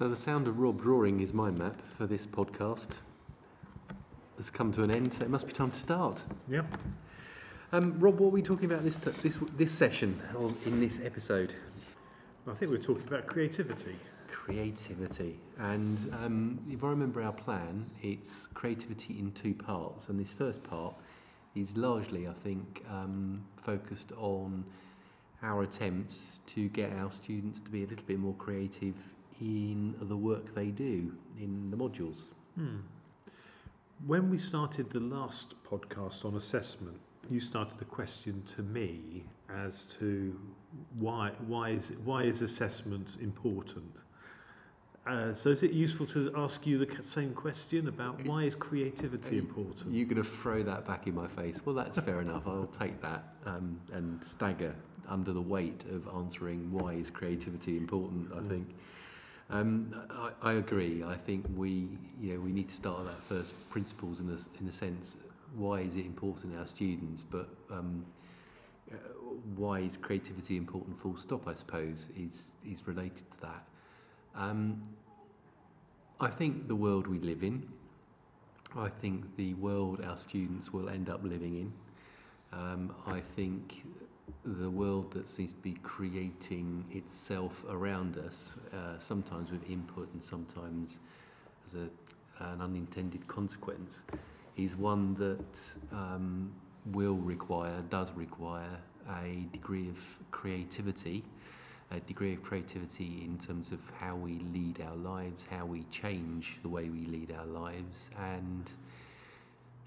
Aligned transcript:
So 0.00 0.08
the 0.08 0.16
sound 0.16 0.48
of 0.48 0.58
Rob 0.58 0.80
drawing 0.80 1.20
is 1.20 1.34
my 1.34 1.50
map 1.50 1.82
for 1.98 2.06
this 2.06 2.26
podcast. 2.26 2.88
Has 4.38 4.48
come 4.48 4.72
to 4.72 4.82
an 4.82 4.90
end, 4.90 5.12
so 5.18 5.24
it 5.24 5.28
must 5.28 5.46
be 5.46 5.52
time 5.52 5.70
to 5.70 5.78
start. 5.78 6.22
Yep. 6.48 6.64
Um, 7.72 8.00
Rob, 8.00 8.18
what 8.18 8.28
are 8.28 8.30
we 8.30 8.40
talking 8.40 8.64
about 8.64 8.82
this 8.82 8.96
t- 8.96 9.10
this 9.22 9.36
this 9.58 9.70
session 9.70 10.20
or 10.34 10.52
in 10.64 10.80
this 10.80 10.98
episode? 11.04 11.52
I 12.46 12.54
think 12.54 12.70
we're 12.70 12.78
talking 12.78 13.06
about 13.06 13.26
creativity. 13.26 13.96
Creativity, 14.28 15.38
and 15.58 15.98
um, 16.24 16.58
if 16.70 16.82
I 16.82 16.88
remember 16.88 17.22
our 17.22 17.32
plan, 17.34 17.88
it's 18.00 18.48
creativity 18.54 19.18
in 19.18 19.32
two 19.32 19.52
parts, 19.52 20.08
and 20.08 20.18
this 20.18 20.30
first 20.30 20.62
part 20.64 20.94
is 21.54 21.76
largely, 21.76 22.26
I 22.26 22.32
think, 22.42 22.82
um, 22.90 23.44
focused 23.62 24.12
on 24.16 24.64
our 25.42 25.62
attempts 25.62 26.40
to 26.46 26.68
get 26.68 26.92
our 26.92 27.10
students 27.12 27.60
to 27.60 27.70
be 27.70 27.84
a 27.84 27.86
little 27.86 28.04
bit 28.04 28.18
more 28.18 28.34
creative 28.34 28.94
in 29.40 29.94
the 30.02 30.16
work 30.16 30.54
they 30.54 30.66
do 30.66 31.12
in 31.38 31.70
the 31.70 31.76
modules. 31.76 32.18
Hmm. 32.56 32.78
When 34.06 34.30
we 34.30 34.38
started 34.38 34.90
the 34.90 35.00
last 35.00 35.54
podcast 35.70 36.24
on 36.24 36.36
assessment, 36.36 36.98
you 37.30 37.40
started 37.40 37.80
a 37.80 37.84
question 37.84 38.42
to 38.56 38.62
me 38.62 39.24
as 39.48 39.86
to 39.98 40.38
why 40.98 41.32
why 41.46 41.70
is 41.70 41.92
why 42.04 42.22
is 42.24 42.42
assessment 42.42 43.16
important? 43.20 43.98
Uh, 45.06 45.32
so 45.34 45.48
is 45.48 45.62
it 45.62 45.72
useful 45.72 46.06
to 46.06 46.30
ask 46.36 46.66
you 46.66 46.78
the 46.78 47.02
same 47.02 47.32
question 47.32 47.88
about 47.88 48.22
why 48.26 48.44
is 48.44 48.54
creativity 48.54 49.38
important? 49.38 49.92
You're 49.94 50.06
going 50.06 50.22
to 50.22 50.28
throw 50.28 50.62
that 50.62 50.86
back 50.86 51.06
in 51.06 51.14
my 51.14 51.26
face. 51.28 51.56
Well, 51.64 51.74
that's 51.74 51.98
fair 51.98 52.20
enough. 52.26 52.42
I'll 52.46 52.70
take 52.78 53.00
that 53.00 53.24
um, 53.46 53.80
and 53.92 54.20
stagger 54.24 54.74
under 55.08 55.32
the 55.32 55.40
weight 55.40 55.84
of 55.90 56.06
answering 56.14 56.70
why 56.70 56.92
is 56.94 57.10
creativity 57.10 57.76
important. 57.78 58.30
I 58.32 58.36
Mm. 58.40 58.48
think. 58.48 58.74
Um, 59.48 59.94
I, 60.10 60.30
I 60.42 60.52
agree. 60.54 61.02
I 61.02 61.16
think 61.16 61.44
we, 61.56 61.88
you 62.20 62.34
know, 62.34 62.40
we 62.40 62.52
need 62.52 62.68
to 62.68 62.74
start 62.74 63.00
at 63.00 63.06
that 63.06 63.22
first 63.28 63.52
principles 63.68 64.20
in 64.20 64.28
a, 64.28 64.38
in 64.60 64.66
the 64.66 64.72
sense 64.72 65.16
why 65.56 65.80
is 65.80 65.96
it 65.96 66.06
important 66.06 66.52
to 66.52 66.58
our 66.60 66.68
students, 66.68 67.24
but 67.28 67.48
um, 67.72 68.04
uh, 68.92 68.96
why 69.56 69.80
is 69.80 69.96
creativity 69.96 70.56
important? 70.56 71.00
Full 71.00 71.16
stop. 71.16 71.48
I 71.48 71.54
suppose 71.54 72.06
is 72.16 72.52
is 72.64 72.86
related 72.86 73.28
to 73.32 73.40
that. 73.40 73.64
Um, 74.34 74.82
I 76.20 76.28
think 76.28 76.68
the 76.68 76.74
world 76.74 77.06
we 77.06 77.18
live 77.18 77.42
in, 77.42 77.66
I 78.76 78.88
think 78.88 79.36
the 79.36 79.54
world 79.54 80.04
our 80.04 80.18
students 80.18 80.72
will 80.72 80.88
end 80.88 81.08
up 81.08 81.24
living 81.24 81.56
in, 81.56 81.72
um, 82.52 82.94
I 83.06 83.20
think 83.36 83.82
the 84.44 84.70
world 84.70 85.12
that 85.12 85.28
seems 85.28 85.52
to 85.52 85.58
be 85.58 85.72
creating 85.82 86.84
itself 86.92 87.64
around 87.68 88.18
us, 88.18 88.50
uh, 88.72 88.98
sometimes 88.98 89.50
with 89.50 89.68
input 89.68 90.08
and 90.12 90.22
sometimes 90.22 90.98
as 91.68 91.74
a, 91.74 92.44
an 92.44 92.60
unintended 92.60 93.26
consequence, 93.26 94.00
is 94.56 94.76
one 94.76 95.14
that 95.14 95.96
um, 95.96 96.52
will 96.86 97.16
require, 97.16 97.82
does 97.90 98.08
require 98.14 98.78
a 99.24 99.46
degree 99.52 99.88
of 99.88 99.96
creativity 100.30 101.24
a 101.90 102.00
degree 102.00 102.34
of 102.34 102.42
creativity 102.42 103.22
in 103.24 103.38
terms 103.38 103.72
of 103.72 103.80
how 103.98 104.14
we 104.14 104.38
lead 104.52 104.80
our 104.80 104.96
lives, 104.96 105.42
how 105.50 105.66
we 105.66 105.84
change 105.90 106.58
the 106.62 106.68
way 106.68 106.88
we 106.88 107.04
lead 107.06 107.34
our 107.36 107.46
lives, 107.46 107.96
and 108.18 108.70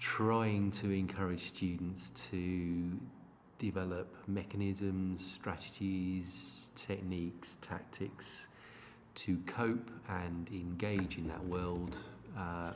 trying 0.00 0.70
to 0.70 0.90
encourage 0.90 1.48
students 1.48 2.12
to 2.30 2.92
develop 3.58 4.14
mechanisms, 4.26 5.22
strategies, 5.34 6.68
techniques, 6.76 7.56
tactics 7.62 8.26
to 9.14 9.38
cope 9.46 9.90
and 10.08 10.48
engage 10.48 11.16
in 11.16 11.26
that 11.28 11.42
world 11.46 11.96
uh, 12.36 12.72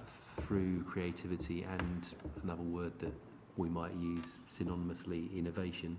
through 0.46 0.82
creativity 0.84 1.64
and 1.64 2.06
another 2.44 2.62
word 2.62 2.92
that 3.00 3.12
we 3.56 3.68
might 3.68 3.94
use 3.94 4.24
synonymously, 4.50 5.36
innovation 5.36 5.98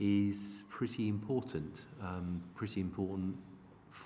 is 0.00 0.64
pretty 0.70 1.08
important. 1.08 1.76
Um, 2.02 2.42
pretty 2.54 2.80
important 2.80 3.36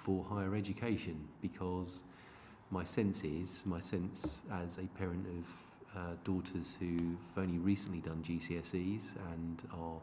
for 0.05 0.25
higher 0.25 0.55
education 0.55 1.17
because 1.41 2.01
my 2.71 2.85
sense 2.85 3.23
is, 3.23 3.61
my 3.65 3.81
sense 3.81 4.41
as 4.53 4.79
a 4.79 4.87
parent 4.99 5.27
of 5.27 5.97
uh, 5.97 6.01
daughters 6.25 6.67
who've 6.81 7.17
only 7.37 7.59
recently 7.59 8.01
done 8.01 8.23
GCSEs 8.27 9.03
and 9.33 9.63
are 9.73 10.01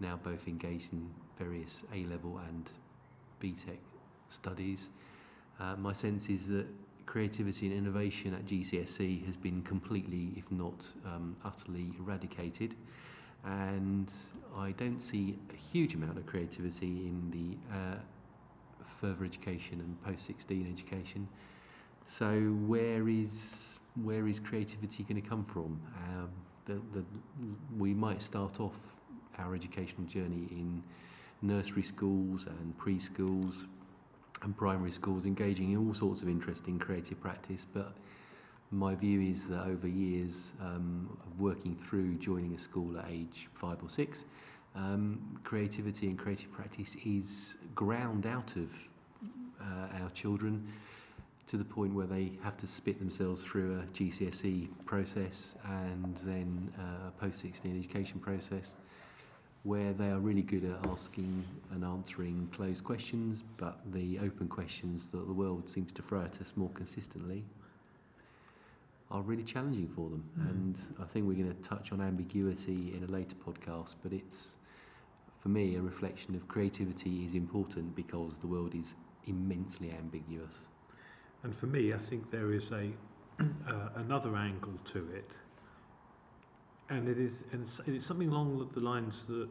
now 0.00 0.18
both 0.22 0.46
engaged 0.46 0.92
in 0.92 1.10
various 1.38 1.82
A 1.92 2.04
level 2.04 2.40
and 2.48 2.70
BTEC 3.42 3.78
studies, 4.30 4.78
uh, 5.58 5.74
my 5.76 5.92
sense 5.92 6.26
is 6.26 6.46
that 6.46 6.66
creativity 7.06 7.66
and 7.66 7.74
innovation 7.74 8.34
at 8.34 8.46
GCSE 8.46 9.26
has 9.26 9.36
been 9.36 9.62
completely, 9.62 10.30
if 10.36 10.50
not 10.52 10.84
um, 11.04 11.34
utterly, 11.44 11.90
eradicated 11.98 12.76
and 13.44 14.08
I 14.56 14.72
don't 14.72 15.00
see 15.00 15.38
a 15.52 15.56
huge 15.56 15.94
amount 15.94 16.18
of 16.18 16.26
creativity 16.26 16.86
in 17.06 17.30
the 17.30 17.74
uh, 17.76 17.96
further 19.00 19.24
education 19.24 19.80
and 19.80 20.02
post 20.04 20.26
16 20.26 20.72
education. 20.72 21.28
So 22.18 22.40
where 22.66 23.08
is 23.08 23.54
where 24.02 24.28
is 24.28 24.38
creativity 24.38 25.02
going 25.02 25.20
to 25.20 25.28
come 25.28 25.44
from? 25.44 25.80
Um, 26.06 26.28
the, 26.66 26.74
the, 26.96 27.04
we 27.76 27.94
might 27.94 28.22
start 28.22 28.60
off 28.60 28.74
our 29.38 29.54
educational 29.54 30.04
journey 30.06 30.46
in 30.50 30.82
nursery 31.42 31.82
schools 31.82 32.46
and 32.46 32.78
preschools 32.78 33.66
and 34.42 34.56
primary 34.56 34.92
schools, 34.92 35.24
engaging 35.24 35.72
in 35.72 35.78
all 35.78 35.94
sorts 35.94 36.22
of 36.22 36.28
interesting 36.28 36.78
creative 36.78 37.20
practice, 37.20 37.66
but 37.72 37.92
my 38.70 38.94
view 38.94 39.20
is 39.20 39.44
that 39.44 39.66
over 39.66 39.88
years 39.88 40.50
um, 40.60 41.18
of 41.26 41.40
working 41.40 41.76
through 41.88 42.14
joining 42.14 42.54
a 42.54 42.58
school 42.58 42.98
at 42.98 43.06
age 43.08 43.48
five 43.54 43.78
or 43.82 43.88
six, 43.88 44.24
um, 44.74 45.40
creativity 45.42 46.06
and 46.08 46.18
creative 46.18 46.52
practice 46.52 46.94
is 47.04 47.54
ground 47.74 48.26
out 48.26 48.52
of 48.56 48.68
uh, 49.60 50.02
our 50.02 50.10
children 50.10 50.66
to 51.46 51.56
the 51.56 51.64
point 51.64 51.94
where 51.94 52.06
they 52.06 52.30
have 52.42 52.58
to 52.58 52.66
spit 52.66 52.98
themselves 52.98 53.42
through 53.42 53.80
a 53.80 53.98
GCSE 53.98 54.68
process 54.84 55.54
and 55.64 56.18
then 56.24 56.70
uh, 56.78 57.08
a 57.08 57.10
post 57.18 57.40
16 57.40 57.78
education 57.78 58.20
process 58.20 58.72
where 59.62 59.94
they 59.94 60.08
are 60.08 60.18
really 60.18 60.42
good 60.42 60.64
at 60.64 60.90
asking 60.90 61.42
and 61.72 61.84
answering 61.84 62.48
closed 62.54 62.84
questions, 62.84 63.42
but 63.56 63.80
the 63.92 64.18
open 64.18 64.46
questions 64.46 65.08
that 65.10 65.26
the 65.26 65.32
world 65.32 65.68
seems 65.68 65.90
to 65.92 66.02
throw 66.02 66.20
at 66.20 66.40
us 66.40 66.52
more 66.54 66.70
consistently 66.74 67.44
are 69.10 69.22
really 69.22 69.42
challenging 69.42 69.88
for 69.88 70.10
them. 70.10 70.24
Mm. 70.38 70.50
And 70.50 70.78
I 71.00 71.04
think 71.04 71.26
we're 71.26 71.42
going 71.42 71.54
to 71.54 71.68
touch 71.68 71.92
on 71.92 72.00
ambiguity 72.00 72.94
in 72.96 73.04
a 73.04 73.10
later 73.10 73.34
podcast, 73.36 73.94
but 74.02 74.12
it's, 74.12 74.56
for 75.40 75.48
me, 75.48 75.76
a 75.76 75.82
reflection 75.82 76.34
of 76.34 76.46
creativity 76.48 77.24
is 77.24 77.34
important 77.34 77.94
because 77.94 78.34
the 78.40 78.46
world 78.46 78.74
is 78.74 78.94
immensely 79.26 79.92
ambiguous. 79.92 80.54
And 81.42 81.56
for 81.56 81.66
me, 81.66 81.94
I 81.94 81.98
think 81.98 82.30
there 82.30 82.52
is 82.52 82.70
a 82.70 82.90
uh, 83.40 83.88
another 83.96 84.34
angle 84.36 84.74
to 84.92 85.08
it, 85.14 85.30
and 86.90 87.08
it 87.08 87.18
is 87.18 87.44
and 87.52 87.62
it's, 87.62 87.80
it's 87.86 88.04
something 88.04 88.28
along 88.30 88.68
the 88.74 88.80
lines 88.80 89.24
that 89.28 89.48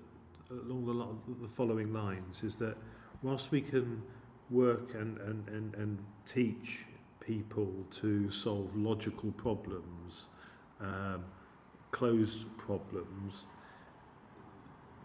along 0.51 0.85
the, 0.85 0.91
lo- 0.91 1.17
the 1.41 1.47
following 1.47 1.93
lines 1.93 2.41
is 2.43 2.55
that 2.55 2.75
whilst 3.21 3.51
we 3.51 3.61
can 3.61 4.01
work 4.49 4.93
and, 4.93 5.17
and, 5.19 5.47
and, 5.49 5.75
and 5.75 5.99
teach 6.25 6.79
people 7.27 7.71
to 8.01 8.31
solve 8.31 8.75
logical 8.75 9.31
problems, 9.33 10.27
um, 10.79 11.23
closed 11.91 12.45
problems, 12.57 13.33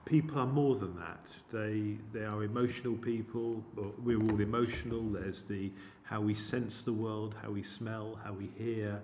people 0.05 0.39
are 0.39 0.47
more 0.47 0.77
than 0.77 0.95
that. 0.97 1.25
They 1.53 1.97
they 2.13 2.25
are 2.25 2.45
emotional 2.45 2.95
people. 2.95 3.63
We're 4.03 4.23
all 4.23 4.41
emotional. 4.41 5.03
There's 5.11 5.43
the 5.43 5.71
how 6.05 6.21
we 6.21 6.35
sense 6.35 6.83
the 6.83 6.93
world, 6.93 7.35
how 7.43 7.51
we 7.51 7.63
smell, 7.63 8.19
how 8.25 8.33
we 8.33 8.51
hear, 8.57 9.01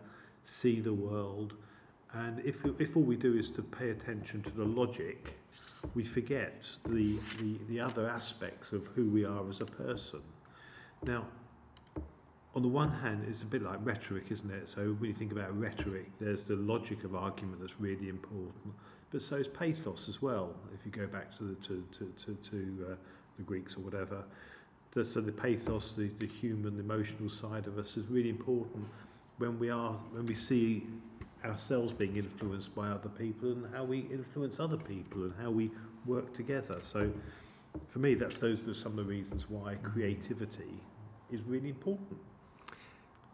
see 0.46 0.81
the 0.81 0.92
world, 0.92 1.54
and 2.14 2.40
if 2.44 2.56
if 2.78 2.96
all 2.96 3.02
we 3.02 3.16
do 3.16 3.37
is 3.37 3.50
to 3.50 3.62
pay 3.62 3.90
attention 3.90 4.42
to 4.42 4.50
the 4.50 4.64
logic, 4.64 5.34
we 5.94 6.04
forget 6.04 6.70
the 6.87 7.19
the, 7.38 7.58
the 7.69 7.81
other 7.81 8.08
aspects 8.08 8.72
of 8.72 8.87
who 8.94 9.10
we 9.10 9.25
are 9.25 9.48
as 9.48 9.60
a 9.60 9.66
person. 9.66 10.20
Now, 11.04 11.26
on 12.54 12.62
the 12.62 12.68
one 12.68 12.90
hand, 12.90 13.26
it's 13.28 13.42
a 13.42 13.46
bit 13.46 13.62
like 13.62 13.78
rhetoric, 13.82 14.24
isn't 14.30 14.50
it? 14.50 14.68
So 14.68 14.96
when 14.98 15.10
you 15.10 15.14
think 15.14 15.32
about 15.32 15.58
rhetoric, 15.58 16.06
there's 16.18 16.44
the 16.44 16.56
logic 16.56 17.04
of 17.04 17.14
argument 17.14 17.60
that's 17.60 17.78
really 17.78 18.08
important, 18.08 18.74
but 19.10 19.22
so 19.22 19.36
is 19.36 19.48
pathos 19.48 20.08
as 20.08 20.22
well. 20.22 20.54
If 20.74 20.84
you 20.84 20.90
go 20.90 21.06
back 21.06 21.36
to 21.38 21.44
the, 21.44 21.54
to 21.66 21.84
to 21.98 22.12
to, 22.24 22.34
to 22.50 22.86
uh, 22.92 22.94
the 23.36 23.42
Greeks 23.42 23.76
or 23.76 23.80
whatever, 23.80 24.24
the, 24.92 25.04
so 25.04 25.20
the 25.20 25.32
pathos, 25.32 25.92
the, 25.96 26.10
the 26.18 26.26
human, 26.26 26.80
emotional 26.80 27.28
side 27.28 27.66
of 27.66 27.78
us 27.78 27.96
is 27.96 28.06
really 28.08 28.30
important 28.30 28.86
when 29.36 29.58
we 29.58 29.70
are 29.70 29.92
when 30.12 30.26
we 30.26 30.34
see 30.34 30.86
ourselves 31.44 31.92
being 31.92 32.16
influenced 32.16 32.74
by 32.74 32.88
other 32.88 33.08
people 33.10 33.52
and 33.52 33.74
how 33.74 33.84
we 33.84 34.00
influence 34.10 34.58
other 34.58 34.76
people 34.76 35.22
and 35.22 35.32
how 35.40 35.50
we 35.50 35.70
work 36.06 36.32
together. 36.32 36.78
So 36.82 37.12
for 37.88 37.98
me, 37.98 38.14
that's 38.14 38.38
those 38.38 38.58
are 38.66 38.74
some 38.74 38.98
of 38.98 39.04
the 39.04 39.04
reasons 39.04 39.44
why 39.48 39.76
creativity 39.76 40.80
is 41.30 41.42
really 41.42 41.68
important. 41.68 42.18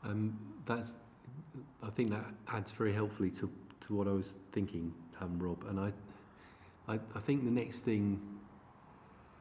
Um, 0.04 0.38
that's, 0.66 0.94
I 1.82 1.90
think 1.90 2.10
that 2.10 2.24
adds 2.48 2.72
very 2.72 2.92
helpfully 2.92 3.30
to, 3.30 3.50
to 3.86 3.94
what 3.94 4.06
I 4.06 4.12
was 4.12 4.34
thinking, 4.52 4.92
um, 5.20 5.38
Rob. 5.38 5.64
And 5.68 5.80
I, 5.80 5.92
I, 6.88 6.98
I 7.14 7.20
think 7.20 7.44
the 7.44 7.50
next 7.50 7.78
thing 7.78 8.20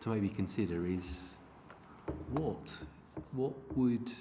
to 0.01 0.09
maybe 0.09 0.29
consider 0.29 0.85
is 0.85 1.19
what, 2.31 2.73
what 3.31 3.53
would, 3.77 4.11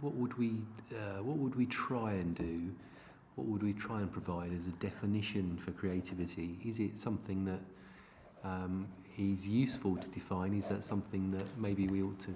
what 0.00 0.14
would 0.14 0.36
we, 0.38 0.62
uh, 0.92 1.22
what 1.22 1.38
would 1.38 1.54
we 1.56 1.66
try 1.66 2.12
and 2.12 2.34
do? 2.34 2.70
What 3.36 3.46
would 3.48 3.62
we 3.62 3.72
try 3.72 4.00
and 4.00 4.12
provide 4.12 4.52
as 4.52 4.66
a 4.66 4.70
definition 4.84 5.58
for 5.64 5.70
creativity? 5.72 6.58
Is 6.64 6.78
it 6.78 6.98
something 6.98 7.44
that 7.44 7.60
um, 8.44 8.86
is 9.18 9.46
useful 9.46 9.96
to 9.96 10.08
define? 10.08 10.54
Is 10.54 10.68
that 10.68 10.84
something 10.84 11.30
that 11.32 11.46
maybe 11.58 11.86
we 11.88 12.02
ought 12.02 12.18
to 12.20 12.34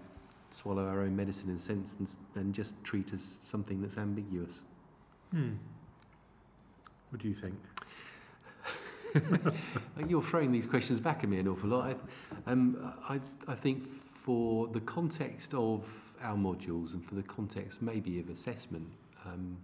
swallow 0.54 0.86
our 0.86 1.02
own 1.02 1.16
medicine 1.16 1.50
in 1.50 1.56
a 1.56 1.60
sense 1.60 1.94
and, 1.98 2.08
and 2.34 2.54
just 2.54 2.74
treat 2.84 3.12
as 3.12 3.36
something 3.42 3.82
that's 3.82 3.96
ambiguous? 3.96 4.62
Hmm. 5.30 5.54
What 7.10 7.20
do 7.20 7.28
you 7.28 7.34
think? 7.34 7.54
You're 10.08 10.22
throwing 10.22 10.52
these 10.52 10.66
questions 10.66 11.00
back 11.00 11.22
at 11.22 11.28
me 11.28 11.38
an 11.38 11.48
awful 11.48 11.70
lot. 11.70 11.98
I, 12.46 12.50
um, 12.50 12.92
I, 13.08 13.20
I 13.46 13.54
think 13.54 13.84
for 14.24 14.68
the 14.68 14.80
context 14.80 15.54
of 15.54 15.84
our 16.22 16.36
modules 16.36 16.94
and 16.94 17.04
for 17.04 17.14
the 17.14 17.22
context 17.22 17.82
maybe 17.82 18.18
of 18.18 18.30
assessment, 18.30 18.88
um, 19.26 19.56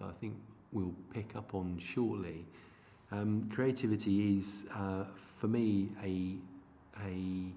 I 0.00 0.12
think 0.20 0.34
we'll 0.72 0.94
pick 1.12 1.34
up 1.34 1.54
on 1.54 1.80
shortly. 1.94 2.44
Um, 3.10 3.50
creativity 3.52 4.38
is, 4.38 4.64
uh, 4.74 5.04
for 5.38 5.48
me, 5.48 5.88
a, 6.02 6.36
a, 7.04 7.52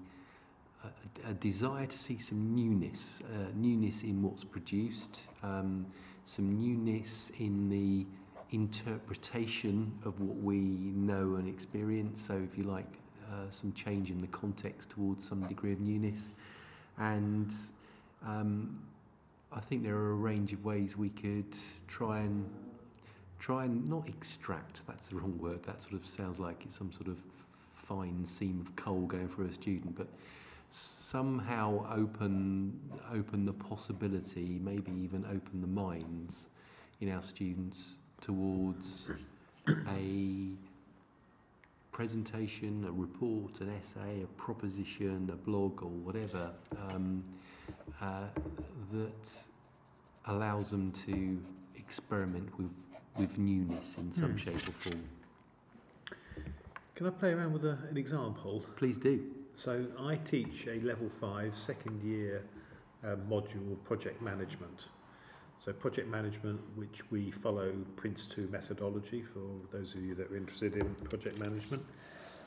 a, 0.84 1.30
a 1.30 1.34
desire 1.34 1.86
to 1.86 1.98
see 1.98 2.18
some 2.18 2.54
newness, 2.54 3.20
uh, 3.24 3.46
newness 3.54 4.02
in 4.02 4.22
what's 4.22 4.44
produced, 4.44 5.20
um, 5.42 5.86
some 6.24 6.58
newness 6.58 7.30
in 7.38 7.68
the 7.68 8.06
interpretation 8.54 9.92
of 10.04 10.20
what 10.20 10.36
we 10.36 10.56
know 10.58 11.36
and 11.36 11.48
experience. 11.48 12.20
So, 12.26 12.34
if 12.34 12.56
you 12.58 12.64
like, 12.64 12.86
uh, 13.32 13.50
some 13.50 13.72
change 13.72 14.10
in 14.10 14.20
the 14.20 14.26
context 14.28 14.90
towards 14.90 15.26
some 15.26 15.46
degree 15.46 15.72
of 15.72 15.80
newness. 15.80 16.18
And 16.98 17.50
um, 18.26 18.78
I 19.50 19.60
think 19.60 19.82
there 19.82 19.96
are 19.96 20.10
a 20.10 20.14
range 20.14 20.52
of 20.52 20.64
ways 20.64 20.96
we 20.96 21.08
could 21.10 21.54
try 21.88 22.18
and 22.20 22.48
try 23.38 23.64
and 23.64 23.88
not 23.88 24.06
extract. 24.08 24.82
That's 24.86 25.08
the 25.08 25.16
wrong 25.16 25.36
word. 25.38 25.64
That 25.64 25.80
sort 25.80 25.94
of 25.94 26.06
sounds 26.06 26.38
like 26.38 26.62
it's 26.64 26.76
some 26.76 26.92
sort 26.92 27.08
of 27.08 27.16
fine 27.74 28.24
seam 28.26 28.60
of 28.60 28.74
coal 28.76 29.00
going 29.00 29.28
through 29.28 29.46
a 29.46 29.52
student, 29.52 29.96
but 29.96 30.06
somehow 30.72 31.86
open 31.94 32.78
open 33.14 33.44
the 33.44 33.52
possibility, 33.52 34.58
maybe 34.62 34.90
even 34.92 35.24
open 35.26 35.60
the 35.60 35.66
minds 35.66 36.46
in 37.00 37.10
our 37.12 37.22
students 37.22 37.96
towards 38.20 39.06
a 39.88 40.48
presentation, 41.92 42.84
a 42.88 42.92
report, 42.92 43.60
an 43.60 43.70
essay, 43.70 44.22
a 44.22 44.26
proposition, 44.40 45.28
a 45.32 45.36
blog, 45.36 45.82
or 45.82 45.88
whatever 45.90 46.50
um, 46.90 47.22
uh, 48.00 48.24
that 48.92 49.28
allows 50.26 50.70
them 50.70 50.90
to 51.06 51.38
experiment 51.76 52.48
with, 52.58 52.70
with 53.18 53.36
newness 53.36 53.96
in 53.98 54.12
some 54.14 54.30
Hmm. 54.30 54.36
shape 54.36 54.68
or 54.68 54.72
form. 54.90 55.04
Can 56.94 57.06
I 57.06 57.10
play 57.10 57.32
around 57.32 57.52
with 57.52 57.64
a, 57.64 57.76
an 57.90 57.96
example? 57.96 58.64
Please 58.76 58.96
do. 58.96 59.20
So 59.62 59.86
I 59.96 60.16
teach 60.16 60.66
a 60.66 60.80
level 60.84 61.08
five 61.20 61.56
second 61.56 62.02
year 62.02 62.42
uh, 63.04 63.14
module 63.30 63.76
project 63.84 64.20
management. 64.20 64.86
So 65.64 65.72
project 65.72 66.08
management, 66.08 66.60
which 66.74 67.08
we 67.12 67.30
follow 67.30 67.72
Prince 67.94 68.24
2 68.34 68.48
methodology 68.50 69.22
for 69.22 69.38
those 69.70 69.94
of 69.94 70.02
you 70.02 70.16
that 70.16 70.32
are 70.32 70.36
interested 70.36 70.76
in 70.76 70.92
project 71.08 71.38
management. 71.38 71.84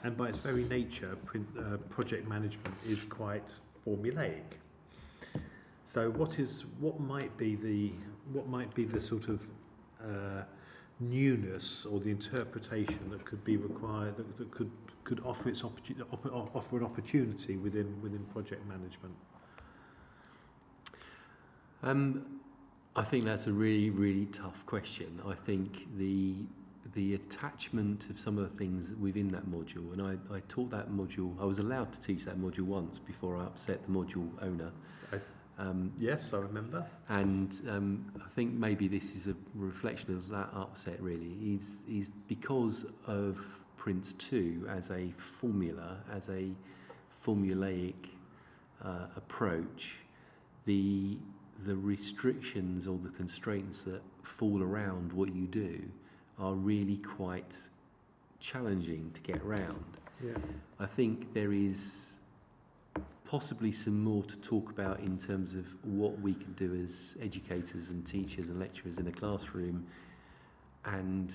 And 0.03 0.17
by 0.17 0.27
its 0.27 0.39
very 0.39 0.65
nature, 0.65 1.15
print, 1.23 1.47
uh, 1.57 1.77
project 1.89 2.27
management 2.27 2.75
is 2.85 3.05
quite 3.05 3.47
formulaic. 3.87 4.43
So 5.93 6.11
what 6.11 6.37
is 6.37 6.65
what 6.81 6.99
might 6.99 7.37
be 7.37 7.55
the 7.55 7.93
what 8.33 8.49
might 8.49 8.75
be 8.75 8.83
the 8.83 8.99
sort 8.99 9.29
of 9.29 9.39
uh, 10.03 10.43
newness 10.99 11.85
or 11.85 11.99
the 11.99 12.09
interpretation 12.09 13.09
that 13.09 13.25
could 13.25 13.43
be 13.43 13.57
required 13.57 14.15
that, 14.17 14.37
that 14.37 14.51
could 14.51 14.71
could 15.03 15.21
offer 15.23 15.49
its 15.49 15.61
opportu- 15.61 16.01
op- 16.11 16.55
offer 16.55 16.77
an 16.77 16.83
opportunity 16.83 17.57
within 17.57 18.01
within 18.01 18.23
project 18.33 18.65
management. 18.67 19.13
Um, 21.83 22.25
I 22.95 23.03
think 23.03 23.25
that's 23.25 23.47
a 23.47 23.53
really, 23.53 23.89
really 23.89 24.25
tough 24.27 24.65
question. 24.65 25.21
I 25.27 25.35
think 25.35 25.85
the 25.97 26.35
the 26.93 27.15
attachment 27.15 28.09
of 28.09 28.19
some 28.19 28.37
of 28.37 28.49
the 28.49 28.57
things 28.57 28.93
within 28.99 29.27
that 29.29 29.47
module, 29.47 29.91
and 29.91 30.01
I, 30.01 30.33
I 30.33 30.39
taught 30.47 30.71
that 30.71 30.89
module, 30.91 31.33
I 31.41 31.43
was 31.43 31.59
allowed 31.59 31.91
to 31.91 31.99
teach 31.99 32.23
that 32.25 32.39
module 32.39 32.61
once 32.61 32.99
before 32.99 33.35
I 33.35 33.43
upset 33.43 33.85
the 33.85 33.91
module 33.91 34.29
owner. 34.41 34.71
I- 35.11 35.19
Um, 35.57 35.91
Yes, 35.99 36.33
I 36.33 36.37
remember. 36.37 36.85
and 37.09 37.59
um, 37.69 38.11
I 38.17 38.27
think 38.35 38.53
maybe 38.53 38.87
this 38.87 39.11
is 39.15 39.27
a 39.27 39.35
reflection 39.55 40.13
of 40.13 40.27
that 40.29 40.49
upset 40.53 41.01
really 41.01 41.31
is 41.55 41.83
is 41.89 42.11
because 42.27 42.85
of 43.07 43.37
Prince 43.77 44.13
2 44.17 44.67
as 44.69 44.89
a 44.91 45.13
formula 45.39 45.97
as 46.11 46.27
a 46.29 46.49
formulaic 47.25 47.93
uh, 48.83 49.07
approach 49.15 49.95
the 50.65 51.17
the 51.65 51.75
restrictions 51.75 52.85
or 52.87 52.97
the 53.01 53.09
constraints 53.11 53.83
that 53.83 54.01
fall 54.23 54.61
around 54.61 55.13
what 55.13 55.33
you 55.33 55.47
do 55.47 55.81
are 56.37 56.53
really 56.53 56.97
quite 56.97 57.49
challenging 58.41 59.09
to 59.13 59.21
get 59.21 59.41
around 59.41 59.85
Yeah. 60.23 60.37
I 60.79 60.85
think 60.85 61.33
there 61.33 61.53
is 61.53 62.11
possibly 63.25 63.71
some 63.71 64.03
more 64.03 64.23
to 64.23 64.37
talk 64.37 64.69
about 64.69 64.99
in 64.99 65.17
terms 65.17 65.55
of 65.55 65.65
what 65.83 66.19
we 66.21 66.33
can 66.33 66.53
do 66.53 66.79
as 66.83 67.15
educators 67.21 67.89
and 67.89 68.05
teachers 68.05 68.47
and 68.47 68.59
lecturers 68.59 68.97
in 68.97 69.07
a 69.07 69.11
classroom 69.11 69.85
and 70.85 71.33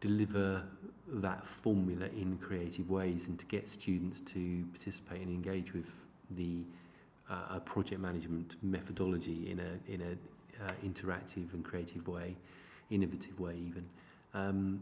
deliver 0.00 0.62
that 1.06 1.44
formula 1.62 2.06
in 2.06 2.38
creative 2.38 2.88
ways 2.88 3.26
and 3.26 3.38
to 3.38 3.44
get 3.46 3.68
students 3.68 4.20
to 4.20 4.64
participate 4.72 5.20
and 5.20 5.30
engage 5.30 5.72
with 5.72 5.86
the 6.36 6.62
uh, 7.30 7.58
project 7.60 8.00
management 8.00 8.56
methodology 8.62 9.50
in 9.50 9.60
a 9.60 9.92
in 9.92 10.00
a 10.00 10.64
uh, 10.64 10.72
interactive 10.84 11.52
and 11.52 11.64
creative 11.64 12.06
way, 12.08 12.36
innovative 12.90 13.38
way 13.38 13.54
even. 13.54 13.84
Um, 14.34 14.80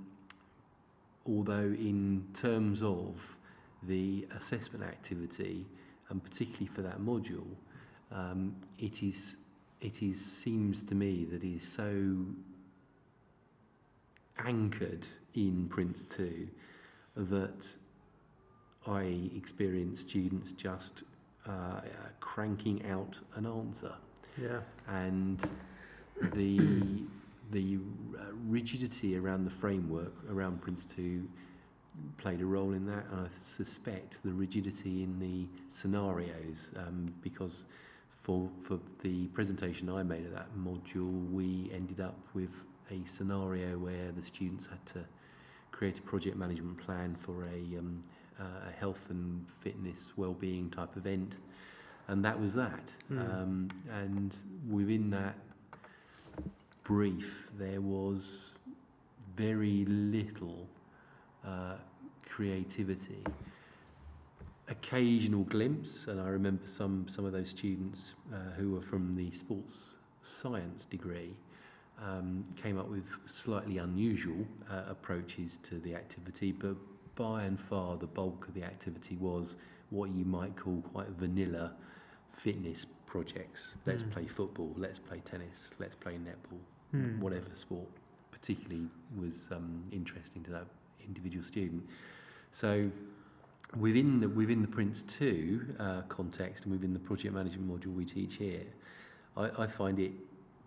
although 1.26 1.74
in 1.78 2.24
terms 2.34 2.82
of 2.82 3.14
the 3.82 4.26
assessment 4.36 4.84
activity, 4.84 5.66
and 6.10 6.22
particularly 6.22 6.66
for 6.66 6.82
that 6.82 7.00
module, 7.00 7.46
um, 8.12 8.54
it 8.78 9.02
is 9.02 9.34
it 9.80 10.02
is 10.02 10.24
seems 10.24 10.82
to 10.84 10.94
me 10.94 11.26
that 11.30 11.44
is 11.44 11.62
so 11.66 12.16
anchored 14.38 15.06
in 15.34 15.68
Prince 15.68 16.04
2 16.16 16.48
that 17.16 17.66
I 18.86 19.30
experience 19.36 20.00
students 20.00 20.52
just 20.52 21.02
uh, 21.46 21.80
cranking 22.20 22.84
out 22.90 23.18
an 23.34 23.46
answer 23.46 23.94
Yeah. 24.40 24.60
and 24.88 25.40
the 26.34 27.02
the 27.52 27.78
uh, 28.18 28.22
rigidity 28.48 29.16
around 29.16 29.44
the 29.44 29.50
framework 29.50 30.12
around 30.30 30.60
Prince 30.60 30.84
2 30.96 31.28
played 32.18 32.40
a 32.40 32.44
role 32.44 32.72
in 32.72 32.86
that 32.86 33.04
and 33.10 33.20
I 33.20 33.28
suspect 33.56 34.16
the 34.24 34.32
rigidity 34.32 35.02
in 35.02 35.18
the 35.18 35.46
scenarios 35.74 36.70
um, 36.76 37.12
because 37.22 37.64
for 38.22 38.48
for 38.66 38.78
the 39.02 39.26
presentation 39.28 39.88
I 39.88 40.02
made 40.02 40.26
of 40.26 40.32
that 40.32 40.48
module 40.58 41.30
we 41.30 41.70
ended 41.74 42.00
up 42.00 42.18
with 42.34 42.50
a 42.90 43.00
scenario 43.16 43.78
where 43.78 44.12
the 44.12 44.22
students 44.22 44.66
had 44.66 44.84
to 44.94 45.04
create 45.72 45.98
a 45.98 46.02
project 46.02 46.36
management 46.36 46.78
plan 46.78 47.16
for 47.24 47.44
a 47.44 47.78
um, 47.78 48.02
uh, 48.40 48.68
a 48.68 48.72
health 48.78 49.00
and 49.08 49.44
fitness 49.62 50.12
well-being 50.16 50.70
type 50.70 50.96
event 50.96 51.34
and 52.08 52.24
that 52.24 52.38
was 52.38 52.54
that 52.54 52.90
Hmm. 53.08 53.18
um, 53.20 53.70
and 54.00 54.34
within 54.68 55.10
that 55.10 55.36
brief 56.84 57.48
there 57.58 57.80
was 57.80 58.52
very 59.36 59.84
little 59.86 60.66
uh, 61.46 61.74
creativity 62.28 63.22
occasional 64.68 65.44
glimpse 65.44 66.06
and 66.08 66.20
I 66.20 66.28
remember 66.28 66.64
some 66.66 67.06
some 67.08 67.24
of 67.24 67.32
those 67.32 67.50
students 67.50 68.14
uh, 68.32 68.36
who 68.56 68.72
were 68.72 68.82
from 68.82 69.14
the 69.16 69.30
sports 69.30 69.94
science 70.22 70.84
degree 70.86 71.34
um, 72.02 72.44
came 72.60 72.76
up 72.78 72.88
with 72.90 73.04
slightly 73.26 73.78
unusual 73.78 74.44
uh, 74.70 74.82
approaches 74.88 75.58
to 75.68 75.78
the 75.78 75.94
activity 75.94 76.50
but 76.52 76.74
by 77.14 77.44
and 77.44 77.60
far 77.60 77.96
the 77.96 78.06
bulk 78.08 78.48
of 78.48 78.54
the 78.54 78.64
activity 78.64 79.16
was 79.16 79.54
what 79.90 80.10
you 80.10 80.24
might 80.24 80.56
call 80.56 80.82
quite 80.92 81.08
vanilla 81.10 81.72
fitness 82.36 82.86
projects. 83.06 83.60
Let's 83.86 84.02
Mm. 84.02 84.10
play 84.10 84.26
football, 84.26 84.74
let's 84.76 84.98
play 84.98 85.22
tennis, 85.30 85.56
let's 85.78 85.94
play 85.94 86.18
netball, 86.18 86.58
Mm. 86.92 87.18
whatever 87.20 87.54
sport 87.54 87.88
particularly 88.32 88.88
was 89.16 89.48
um, 89.52 89.84
interesting 89.92 90.42
to 90.42 90.50
that 90.50 90.66
individual 91.06 91.44
student. 91.44 91.82
So 92.52 92.90
within 93.78 94.20
the, 94.20 94.28
within 94.28 94.62
the 94.62 94.68
Prince 94.68 95.02
2 95.04 95.76
uh, 95.78 96.02
context 96.08 96.64
and 96.64 96.72
within 96.72 96.92
the 96.92 96.98
project 96.98 97.34
management 97.34 97.68
module 97.68 97.94
we 97.94 98.04
teach 98.04 98.36
here, 98.36 98.64
I, 99.36 99.50
I 99.64 99.66
find 99.66 99.98
it 99.98 100.12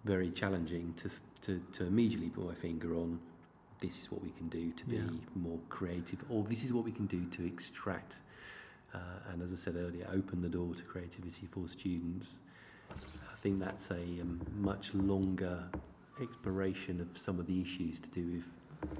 very 0.06 0.32
challenging 0.32 0.94
to, 1.02 1.10
to, 1.46 1.62
to 1.74 1.86
immediately 1.86 2.30
put 2.30 2.46
my 2.48 2.54
finger 2.56 2.96
on 2.96 3.20
this 3.82 3.94
is 4.02 4.12
what 4.12 4.22
we 4.22 4.32
can 4.32 4.50
do 4.50 4.72
to 4.72 4.86
be 4.86 4.98
Yeah. 4.98 5.04
more 5.36 5.60
creative 5.70 6.20
or 6.30 6.44
this 6.44 6.64
is 6.64 6.74
what 6.74 6.84
we 6.84 6.92
can 6.92 7.06
do 7.06 7.26
to 7.26 7.46
extract 7.46 8.16
uh, 8.94 8.98
and 9.32 9.42
as 9.42 9.54
I 9.54 9.56
said 9.56 9.76
earlier 9.76 10.08
open 10.14 10.42
the 10.42 10.50
door 10.50 10.74
to 10.76 10.84
creativity 10.84 11.48
for 11.52 11.68
students. 11.70 12.40
I 12.92 13.42
think 13.42 13.60
that's 13.60 13.90
a 13.92 14.22
um, 14.22 14.42
much 14.58 14.94
longer 14.94 15.64
exploration 16.22 17.00
of 17.00 17.08
some 17.18 17.40
of 17.40 17.48
the 17.48 17.62
issues 17.62 18.00
to 18.02 18.10
do 18.10 18.26
with 18.34 18.44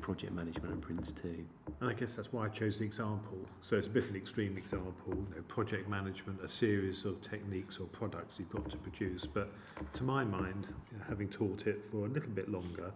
project 0.02 0.34
management 0.34 0.74
and 0.74 0.82
Prince 0.82 1.14
2. 1.22 1.46
And 1.82 1.90
I 1.90 1.94
guess 1.94 2.16
that's 2.16 2.32
why 2.34 2.46
I 2.46 2.50
chose 2.50 2.78
the 2.80 2.86
example. 2.86 3.38
So 3.62 3.76
it's 3.76 3.88
a 3.88 3.90
bit 3.90 4.04
of 4.04 4.10
an 4.10 4.16
extreme 4.16 4.58
example, 4.58 4.94
you 5.08 5.28
know, 5.36 5.42
project 5.48 5.88
management, 5.88 6.44
a 6.44 6.50
series 6.50 7.06
of 7.06 7.22
techniques 7.22 7.78
or 7.80 7.86
products 7.86 8.38
you've 8.40 8.50
got 8.50 8.70
to 8.70 8.78
produce. 8.78 9.26
But 9.26 9.52
to 9.94 10.04
my 10.04 10.24
mind, 10.24 10.68
having 11.08 11.30
taught 11.30 11.68
it 11.68 11.82
for 11.92 12.06
a 12.06 12.10
little 12.10 12.30
bit 12.30 12.50
longer, 12.50 12.92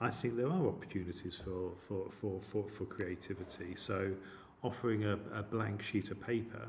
I 0.00 0.10
think 0.10 0.36
there 0.36 0.48
are 0.48 0.66
opportunities 0.66 1.38
for, 1.42 1.72
for, 1.88 2.10
for, 2.20 2.40
for, 2.50 2.64
for 2.76 2.84
creativity. 2.84 3.76
So 3.78 4.12
offering 4.62 5.04
a, 5.04 5.18
a 5.34 5.42
blank 5.42 5.82
sheet 5.82 6.10
of 6.10 6.20
paper 6.20 6.68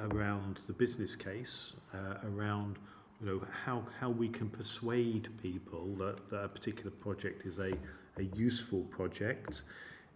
around 0.00 0.60
the 0.66 0.72
business 0.72 1.16
case, 1.16 1.72
uh, 1.94 2.26
around 2.28 2.78
you 3.20 3.28
know 3.28 3.46
how, 3.64 3.84
how 4.00 4.10
we 4.10 4.28
can 4.28 4.48
persuade 4.48 5.28
people 5.40 5.94
that, 5.98 6.16
that 6.30 6.44
a 6.44 6.48
particular 6.48 6.90
project 6.90 7.46
is 7.46 7.58
a, 7.58 7.72
a 8.18 8.22
useful 8.36 8.80
project, 8.82 9.62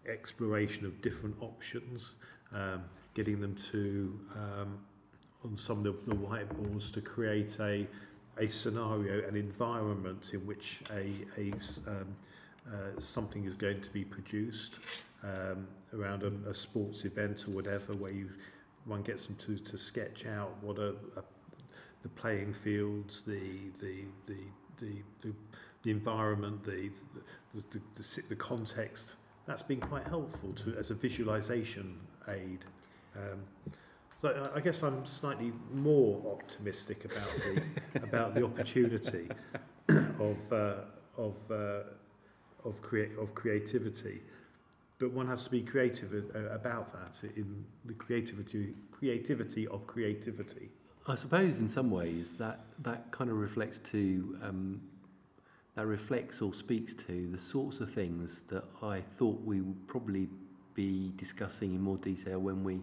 exploration 0.09 0.85
of 0.85 1.01
different 1.03 1.37
options, 1.41 2.13
um, 2.55 2.83
getting 3.15 3.41
them 3.41 3.57
to 3.73 4.19
um, 4.35 4.79
on 5.45 5.57
some 5.57 5.85
of 5.87 6.05
the, 6.07 6.15
whiteboards 6.15 6.93
to 6.93 7.01
create 7.01 7.57
a 7.61 7.87
a 8.39 8.49
scenario, 8.49 9.27
an 9.27 9.35
environment 9.35 10.31
in 10.35 10.47
which 10.47 10.81
a 10.91 11.11
um, 11.87 12.07
uh, 12.69 13.01
something 13.01 13.45
is 13.47 13.55
going 13.55 13.81
to 13.81 13.89
be 13.91 14.05
produced 14.05 14.75
um, 15.23 15.67
around 15.95 16.23
a, 16.23 16.51
a 16.51 16.55
sports 16.55 17.05
event 17.05 17.45
or 17.49 17.53
whatever, 17.53 17.95
where 17.95 18.13
you 18.13 18.29
one 18.85 19.03
gets 19.03 19.27
them 19.27 19.37
to, 19.47 19.57
to 19.57 19.79
sketch 19.79 20.27
out 20.27 20.53
what 20.61 20.79
a, 20.79 20.91
a 21.17 21.23
the 22.03 22.09
playing 22.11 22.55
fields, 22.63 23.23
the 23.27 23.41
the 23.81 24.05
the 24.27 24.39
the, 24.79 24.93
the, 25.23 25.33
the 25.87 25.93
environment, 25.93 26.65
the 26.65 26.91
the, 27.55 27.81
the, 27.97 28.23
the, 28.29 28.37
context. 28.37 29.15
That's 29.47 29.63
been 29.63 29.81
quite 29.81 30.07
helpful 30.07 30.53
to 30.65 30.77
as 30.77 30.91
a 30.91 30.95
visualization 30.95 31.97
aid. 32.29 32.65
Um, 33.17 33.41
so 34.21 34.29
I- 34.29 34.57
I 34.57 34.61
guess 34.61 34.83
I'm 34.83 35.07
slightly 35.07 35.53
more 35.73 36.21
optimistic 36.37 37.05
about 37.05 37.31
the 37.45 38.03
about 38.09 38.35
the 38.35 38.45
opportunity 38.45 39.29
of 39.89 40.37
uh, 40.51 40.75
of 41.17 41.35
uh, 41.51 42.69
of 42.69 42.83
create 42.83 43.13
of 43.17 43.33
creativity, 43.37 44.23
but 44.99 45.13
one 45.13 45.29
has 45.29 45.45
to 45.45 45.51
be 45.51 45.63
creative 45.63 46.11
uh, 46.13 46.39
about 46.61 46.93
that 46.93 47.15
in 47.37 47.65
the 47.85 47.95
creativity 47.95 48.75
creativity 48.91 49.69
of 49.69 49.87
creativity. 49.87 50.69
I 51.07 51.15
suppose 51.15 51.59
in 51.59 51.69
some 51.69 51.93
ways 51.93 52.33
that 52.39 52.59
that 52.83 53.13
kind 53.13 53.31
of 53.31 53.37
reflects 53.37 53.79
to 53.93 54.37
um, 54.43 54.81
that 55.77 55.87
reflects 55.87 56.41
or 56.43 56.53
speaks 56.55 56.95
to 57.07 57.29
the 57.31 57.39
sorts 57.39 57.81
of 57.81 57.93
things 57.93 58.41
that 58.49 58.65
I 58.83 59.03
thought 59.19 59.41
we 59.45 59.61
would 59.61 59.87
probably 59.87 60.29
be 60.75 61.13
discussing 61.17 61.75
in 61.75 61.81
more 61.81 61.99
detail 61.99 62.39
when 62.39 62.65
we 62.65 62.81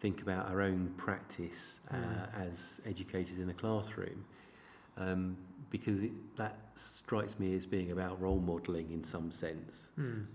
think 0.00 0.22
about 0.22 0.48
our 0.48 0.60
own 0.62 0.92
practice 0.96 1.58
uh, 1.90 1.96
Mm. 1.96 2.46
as 2.46 2.58
educators 2.86 3.38
in 3.38 3.50
a 3.50 3.54
classroom. 3.54 4.24
Um, 4.96 5.36
because 5.70 6.02
it, 6.02 6.12
that 6.36 6.58
strikes 6.76 7.38
me 7.38 7.56
as 7.56 7.64
being 7.64 7.92
about 7.92 8.20
role 8.20 8.38
modelling 8.40 8.90
in 8.92 9.02
some 9.02 9.32
sense 9.32 9.72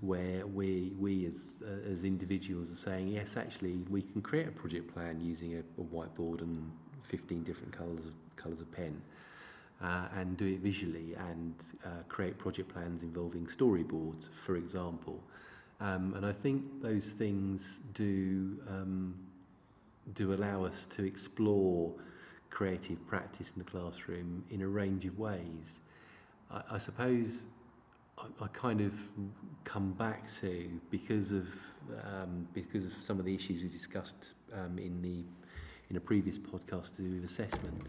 where 0.01 0.47
we 0.47 0.93
we 0.97 1.27
as 1.27 1.41
uh, 1.63 1.91
as 1.91 2.03
individuals 2.03 2.71
are 2.71 2.75
saying 2.75 3.07
yes 3.09 3.37
actually 3.37 3.77
we 3.89 4.01
can 4.01 4.19
create 4.21 4.47
a 4.47 4.51
project 4.51 4.91
plan 4.93 5.19
using 5.21 5.53
a, 5.55 5.59
a 5.59 5.83
whiteboard 5.93 6.41
and 6.41 6.71
15 7.09 7.43
different 7.43 7.71
colors 7.71 8.07
of 8.07 8.13
colors 8.35 8.59
of 8.61 8.71
pen 8.71 8.99
uh, 9.83 10.07
and 10.15 10.37
do 10.37 10.45
it 10.45 10.59
visually 10.59 11.15
and 11.29 11.53
uh, 11.85 11.89
create 12.09 12.37
project 12.37 12.73
plans 12.73 13.03
involving 13.03 13.45
storyboards 13.45 14.29
for 14.45 14.55
example. 14.55 15.21
Um, 15.79 16.15
and 16.15 16.25
I 16.25 16.33
think 16.33 16.63
those 16.81 17.05
things 17.17 17.79
do 17.93 18.57
um, 18.67 19.13
do 20.15 20.33
allow 20.33 20.63
us 20.63 20.87
to 20.95 21.03
explore 21.03 21.91
creative 22.49 23.05
practice 23.07 23.51
in 23.55 23.63
the 23.63 23.69
classroom 23.69 24.43
in 24.49 24.61
a 24.61 24.67
range 24.67 25.05
of 25.05 25.19
ways. 25.19 25.79
I, 26.49 26.61
I 26.71 26.79
suppose 26.79 27.43
I, 28.17 28.25
I 28.41 28.47
kind 28.47 28.81
of 28.81 28.93
come 29.63 29.91
back 29.93 30.23
to 30.41 30.69
because 30.89 31.31
of 31.31 31.47
um, 32.03 32.47
because 32.53 32.85
of 32.85 32.91
some 33.01 33.19
of 33.19 33.25
the 33.25 33.35
issues 33.35 33.61
we 33.61 33.69
discussed 33.69 34.33
um, 34.53 34.77
in 34.79 35.01
the 35.01 35.23
in 35.89 35.95
a 35.95 35.99
previous 35.99 36.37
podcast 36.37 36.95
to 36.95 37.01
do 37.01 37.11
with 37.21 37.25
assessment, 37.25 37.87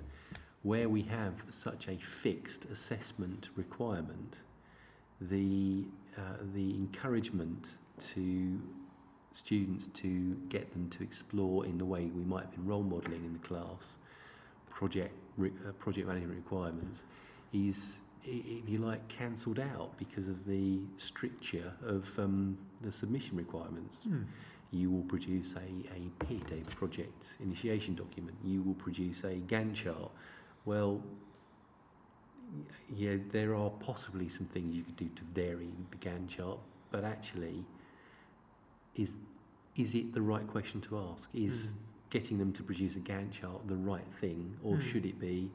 where 0.63 0.89
we 0.89 1.03
have 1.03 1.35
such 1.51 1.89
a 1.89 1.97
fixed 2.23 2.65
assessment 2.67 3.49
requirement, 3.57 4.39
the 5.21 5.85
uh, 6.17 6.21
the 6.55 6.71
encouragement 6.75 7.69
to 8.15 8.61
students 9.33 9.89
to 9.95 10.37
get 10.49 10.73
them 10.73 10.89
to 10.91 11.03
explore 11.03 11.65
in 11.65 11.79
the 11.79 11.85
way 11.85 12.07
we 12.07 12.25
might 12.25 12.43
have 12.43 12.51
been 12.53 12.67
role 12.67 12.83
modelling 12.83 13.25
in 13.25 13.33
the 13.33 13.39
class 13.47 13.99
project 14.71 15.13
re, 15.37 15.51
uh, 15.67 15.73
project 15.73 16.07
management 16.09 16.37
requirements 16.37 17.03
is 17.53 17.99
if 18.25 18.69
you 18.69 18.79
like 18.79 19.07
cancelled 19.09 19.59
out 19.61 19.97
because 19.99 20.29
of 20.29 20.45
the 20.47 20.79
stricture 20.99 21.73
of 21.87 22.07
um, 22.19 22.59
the 22.83 22.91
submission 22.93 23.37
requirements 23.37 23.99
Hmm. 24.05 24.23
you 24.71 24.91
will 24.91 25.05
produce 25.05 25.55
a, 25.55 25.95
a 25.95 26.25
PID, 26.25 26.63
a 26.67 26.75
project 26.75 27.25
initiation 27.41 27.95
document. 27.95 28.37
You 28.45 28.63
will 28.63 28.75
produce 28.75 29.25
a 29.25 29.37
Gantt 29.47 29.75
chart. 29.75 30.11
Well, 30.69 31.01
yeah, 32.95 33.17
there 33.33 33.55
are 33.55 33.71
possibly 33.71 34.29
some 34.29 34.45
things 34.45 34.75
you 34.77 34.83
could 34.83 34.97
do 34.97 35.09
to 35.09 35.23
vary 35.35 35.71
the 35.91 35.97
Gantt 35.97 36.29
chart, 36.29 36.59
but 36.91 37.05
actually, 37.05 37.65
is 38.95 39.13
is 39.77 39.95
it 39.95 40.13
the 40.13 40.21
right 40.21 40.47
question 40.47 40.83
to 40.83 40.99
ask? 40.99 41.31
Is 41.33 41.55
Mm. 41.55 41.73
getting 42.11 42.37
them 42.37 42.53
to 42.53 42.63
produce 42.63 42.97
a 42.97 43.01
Gantt 43.01 43.31
chart 43.33 43.67
the 43.67 43.77
right 43.77 44.13
thing, 44.21 44.59
or 44.63 44.77
Mm. 44.77 44.83
should 44.83 45.07
it 45.07 45.19
be? 45.19 45.51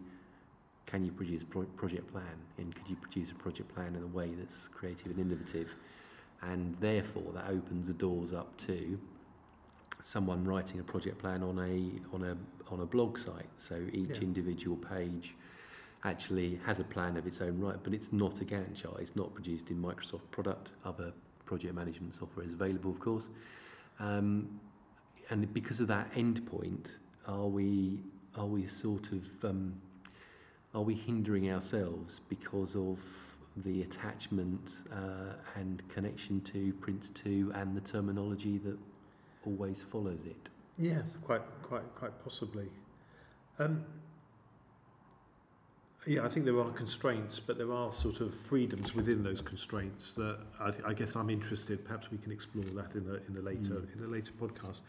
Can 0.87 1.05
you 1.05 1.11
produce 1.11 1.43
a 1.43 1.45
pro- 1.45 1.73
project 1.81 2.07
plan, 2.11 2.37
and 2.57 2.73
could 2.73 2.89
you 2.89 2.95
produce 2.95 3.29
a 3.31 3.35
project 3.35 3.69
plan 3.75 3.95
in 3.95 4.01
a 4.01 4.07
way 4.19 4.33
that's 4.33 4.67
creative 4.69 5.11
and 5.11 5.19
innovative? 5.19 5.75
and 6.41 6.75
therefore 6.81 7.31
that 7.31 7.47
opens 7.49 7.87
the 7.87 7.93
doors 7.93 8.33
up 8.33 8.57
to 8.57 8.99
someone 10.03 10.43
writing 10.43 10.79
a 10.79 10.83
project 10.83 11.17
plan 11.17 11.41
on 11.41 11.57
a 11.59 12.15
on 12.15 12.23
a 12.23 12.37
on 12.71 12.81
a 12.81 12.85
blog 12.85 13.17
site. 13.17 13.49
So 13.57 13.75
each 13.91 14.09
Yeah. 14.09 14.21
individual 14.21 14.77
page 14.77 15.35
actually 16.03 16.55
has 16.65 16.79
a 16.79 16.83
plan 16.83 17.15
of 17.15 17.25
its 17.25 17.39
own 17.39 17.59
right 17.59 17.77
but 17.81 17.93
it's 17.93 18.11
not 18.11 18.41
a 18.41 18.45
Gantt 18.45 18.75
chart. 18.75 18.99
It's 18.99 19.15
not 19.15 19.33
produced 19.33 19.69
in 19.69 19.81
Microsoft 19.81 20.29
product. 20.31 20.71
Other 20.85 21.13
project 21.45 21.73
management 21.73 22.15
software 22.15 22.45
is 22.45 22.53
available 22.53 22.91
of 22.91 22.99
course. 22.99 23.29
Um, 23.99 24.59
and 25.29 25.51
because 25.53 25.79
of 25.79 25.87
that 25.87 26.11
endpoint 26.13 26.87
are 27.25 27.47
we 27.47 27.99
are 28.35 28.45
we 28.47 28.67
sort 28.67 29.11
of 29.13 29.23
um, 29.49 29.73
are 30.73 30.81
we 30.81 30.95
hindering 30.95 31.51
ourselves 31.51 32.19
because 32.29 32.75
of 32.75 32.99
the 33.57 33.83
attachment 33.83 34.71
uh, 34.91 35.35
and 35.55 35.87
connection 35.87 36.41
to 36.41 36.73
Prince 36.81 37.11
2 37.11 37.51
and 37.53 37.77
the 37.77 37.81
terminology 37.81 38.57
that 38.57 38.77
always 39.45 39.83
follows 39.91 40.19
it? 40.25 40.49
Yeah, 40.77 41.01
quite, 41.23 41.41
quite, 41.61 41.83
quite 41.95 42.23
possibly. 42.23 42.65
Um, 43.59 43.83
yeah, 46.05 46.25
I 46.25 46.29
think 46.29 46.45
there 46.45 46.59
are 46.59 46.69
constraints, 46.71 47.39
but 47.39 47.57
there 47.57 47.71
are 47.71 47.93
sort 47.93 48.19
of 48.19 48.33
freedoms 48.35 48.93
within 48.93 49.23
those 49.23 49.39
constraints 49.41 50.11
that 50.17 50.37
I, 50.59 50.71
th- 50.71 50.83
I 50.85 50.93
guess 50.93 51.15
I'm 51.15 51.29
interested. 51.29 51.85
Perhaps 51.85 52.11
we 52.11 52.17
can 52.17 52.31
explore 52.31 52.65
that 52.65 52.93
in 52.95 53.07
a 53.09 53.13
in 53.31 53.37
a 53.37 53.41
later 53.41 53.75
Mm. 53.75 53.97
in 53.97 54.03
a 54.03 54.07
later 54.07 54.31
podcast. 54.41 54.79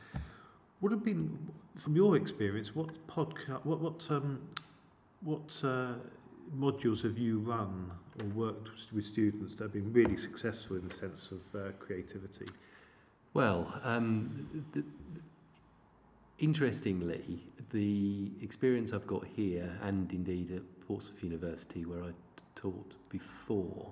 Would 0.80 0.90
have 0.90 1.04
been, 1.04 1.38
from 1.76 1.94
your 1.94 2.16
experience, 2.16 2.74
what 2.74 2.88
podcast, 3.06 3.64
what 3.64 3.80
what 3.80 4.04
um, 4.10 4.40
what 5.20 5.52
uh, 5.62 5.92
modules 6.58 7.02
have 7.04 7.16
you 7.16 7.38
run 7.38 7.92
or 8.20 8.26
worked 8.30 8.70
with 8.92 9.04
students 9.06 9.54
that 9.54 9.64
have 9.64 9.72
been 9.72 9.92
really 9.92 10.16
successful 10.16 10.76
in 10.76 10.88
the 10.88 10.94
sense 10.94 11.30
of 11.30 11.40
uh, 11.54 11.70
creativity? 11.78 12.46
Well, 13.34 13.80
um, 13.82 14.64
the, 14.72 14.84
interestingly, 16.38 17.40
the 17.72 18.30
experience 18.40 18.92
I've 18.92 19.08
got 19.08 19.24
here, 19.34 19.76
and 19.82 20.10
indeed 20.12 20.52
at 20.52 20.86
Portsmouth 20.86 21.20
University, 21.20 21.84
where 21.84 22.04
I 22.04 22.12
taught 22.54 22.94
before, 23.10 23.90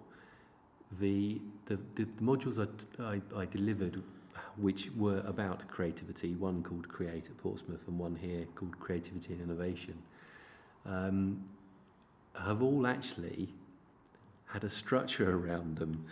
the 1.00 1.40
the, 1.66 1.76
the, 1.96 2.04
modules 2.22 2.64
I, 3.00 3.02
I, 3.02 3.40
I 3.40 3.46
delivered, 3.46 4.00
which 4.58 4.90
were 4.96 5.24
about 5.26 5.66
creativity, 5.66 6.34
one 6.34 6.62
called 6.62 6.88
Create 6.88 7.24
at 7.24 7.36
Portsmouth, 7.38 7.80
and 7.88 7.98
one 7.98 8.14
here 8.14 8.46
called 8.54 8.78
Creativity 8.78 9.32
and 9.32 9.42
Innovation, 9.42 9.98
um, 10.86 11.42
have 12.36 12.62
all 12.62 12.86
actually 12.86 13.48
had 14.46 14.62
a 14.62 14.70
structure 14.70 15.36
around 15.36 15.78
them, 15.78 16.06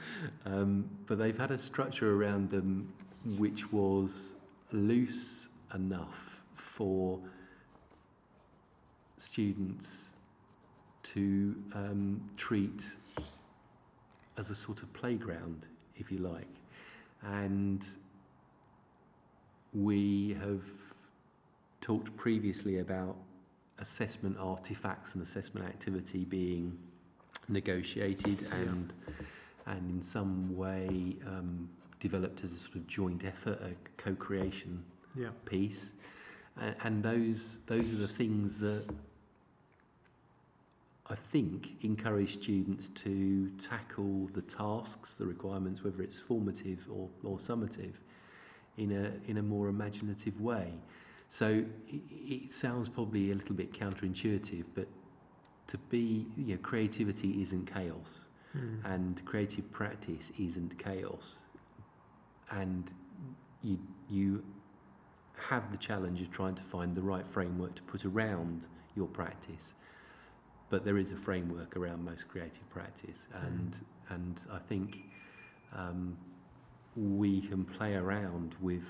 um, 0.47 0.91
but 1.07 1.17
they've 1.19 1.39
had 1.39 1.53
a 1.53 1.59
structure 1.61 2.13
around 2.17 2.51
them 2.51 2.93
which 3.25 3.71
was 3.73 4.13
loose 4.73 5.49
enough 5.75 6.41
for 6.55 7.19
students 9.19 10.11
to 11.03 11.55
um, 11.75 12.21
treat 12.37 12.85
as 14.39 14.51
a 14.51 14.55
sort 14.55 14.83
of 14.83 14.93
playground, 14.93 15.67
if 15.97 16.11
you 16.11 16.19
like. 16.19 16.47
And 17.23 17.85
we 19.75 20.37
have 20.41 20.63
talked 21.81 22.15
previously 22.17 22.79
about 22.79 23.17
assessment 23.79 24.37
artifacts 24.39 25.15
and 25.15 25.23
assessment 25.23 25.67
activity 25.67 26.25
being 26.25 26.77
negotiated 27.49 28.47
and 28.53 28.93
and 29.67 29.91
in 29.91 30.03
some 30.03 30.57
way 30.57 31.17
um, 31.27 31.69
developed 32.01 32.43
as 32.45 32.53
a 32.53 32.57
sort 32.59 32.77
of 32.77 32.87
joint 32.87 33.25
effort, 33.25 33.61
a 33.63 33.75
co-creation 34.03 34.83
Yeah. 35.17 35.31
piece, 35.45 35.91
and, 36.61 36.75
and 36.85 37.03
those 37.03 37.59
those 37.67 37.93
are 37.93 37.97
the 37.99 38.09
things 38.09 38.59
that 38.59 38.85
I 41.09 41.17
think 41.33 41.71
encourage 41.83 42.35
students 42.35 42.89
to 42.91 43.51
tackle 43.59 44.29
the 44.33 44.43
tasks, 44.43 45.15
the 45.15 45.27
requirements, 45.27 45.83
whether 45.83 46.03
it's 46.03 46.19
formative 46.19 46.79
or, 46.89 47.09
or 47.25 47.39
summative, 47.39 47.95
in 48.77 48.93
a 48.93 49.13
in 49.31 49.39
a 49.39 49.43
more 49.43 49.69
imaginative 49.69 50.41
way. 50.41 50.73
So 51.29 51.65
it, 51.89 52.03
it 52.11 52.55
sounds 52.55 52.89
probably 52.89 53.33
a 53.33 53.35
little 53.35 53.55
bit 53.57 53.73
counterintuitive, 53.73 54.65
but 54.75 54.87
to 55.69 55.79
be 55.91 56.27
you 56.37 56.55
know 56.55 56.59
creativity 56.63 57.43
isn't 57.43 57.67
chaos 57.73 58.21
Mm. 58.57 58.85
and 58.95 59.25
creative 59.27 59.71
practice 59.71 60.33
isn't 60.37 60.77
chaos 60.77 61.37
and 62.51 62.91
you 63.63 63.79
you 64.09 64.43
have 65.49 65.71
the 65.71 65.79
challenge 65.79 66.21
of 66.21 66.31
trying 66.31 66.55
to 66.55 66.63
find 66.63 66.95
the 66.95 67.03
right 67.03 67.27
framework 67.27 67.75
to 67.75 67.83
put 67.83 68.05
around 68.05 68.63
your 68.95 69.07
practice. 69.07 69.75
But 70.69 70.85
there 70.85 70.99
is 70.99 71.13
a 71.13 71.17
framework 71.17 71.77
around 71.77 72.05
most 72.05 72.29
creative 72.29 72.69
practice 72.71 73.19
and 73.43 73.75
and 74.11 74.41
I 74.53 74.59
think 74.59 74.99
um, 75.75 76.17
we 76.97 77.41
can 77.43 77.65
play 77.65 77.95
around 77.95 78.55
with 78.61 78.83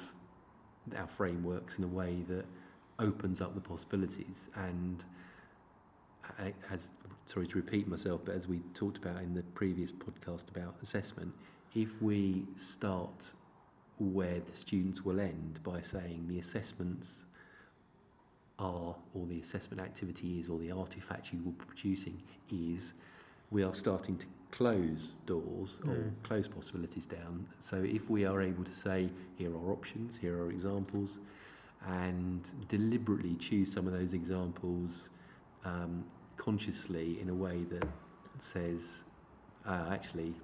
our 0.96 1.06
frameworks 1.06 1.76
in 1.78 1.84
a 1.84 1.88
way 1.88 2.24
that 2.28 2.44
opens 2.98 3.40
up 3.40 3.54
the 3.54 3.60
possibilities. 3.60 4.48
And 4.54 5.04
as 6.70 6.88
sorry 7.26 7.46
to 7.48 7.56
repeat 7.56 7.88
myself, 7.88 8.22
but 8.24 8.34
as 8.34 8.48
we 8.48 8.60
talked 8.74 8.96
about 8.96 9.22
in 9.22 9.34
the 9.34 9.42
previous 9.54 9.92
podcast 9.92 10.48
about 10.54 10.74
assessment, 10.82 11.32
if 11.74 11.88
we 12.00 12.44
start 12.58 13.10
where 14.04 14.40
the 14.40 14.56
students 14.56 15.04
will 15.04 15.20
end 15.20 15.60
by 15.62 15.82
saying 15.82 16.26
the 16.28 16.38
assessments 16.38 17.24
are, 18.58 18.94
or 19.14 19.26
the 19.26 19.40
assessment 19.40 19.80
activity 19.80 20.40
is, 20.40 20.48
or 20.48 20.58
the 20.58 20.70
artifact 20.70 21.32
you 21.32 21.40
will 21.44 21.52
be 21.52 21.64
producing 21.66 22.22
is, 22.50 22.92
we 23.50 23.62
are 23.62 23.74
starting 23.74 24.16
to 24.18 24.26
close 24.50 25.14
doors 25.26 25.80
or 25.86 25.94
Mm. 25.94 26.12
close 26.22 26.48
possibilities 26.48 27.06
down. 27.06 27.46
So 27.60 27.76
if 27.82 28.08
we 28.10 28.24
are 28.24 28.40
able 28.42 28.64
to 28.64 28.70
say, 28.74 29.10
here 29.36 29.52
are 29.54 29.70
options, 29.70 30.16
here 30.16 30.36
are 30.42 30.50
examples, 30.50 31.18
and 31.86 32.42
deliberately 32.68 33.36
choose 33.36 33.72
some 33.72 33.86
of 33.86 33.92
those 33.92 34.12
examples 34.12 35.08
um, 35.64 36.04
consciously 36.36 37.20
in 37.20 37.28
a 37.28 37.34
way 37.34 37.64
that 37.64 37.88
says, 38.38 38.80
uh, 39.66 39.88
actually, 39.90 40.34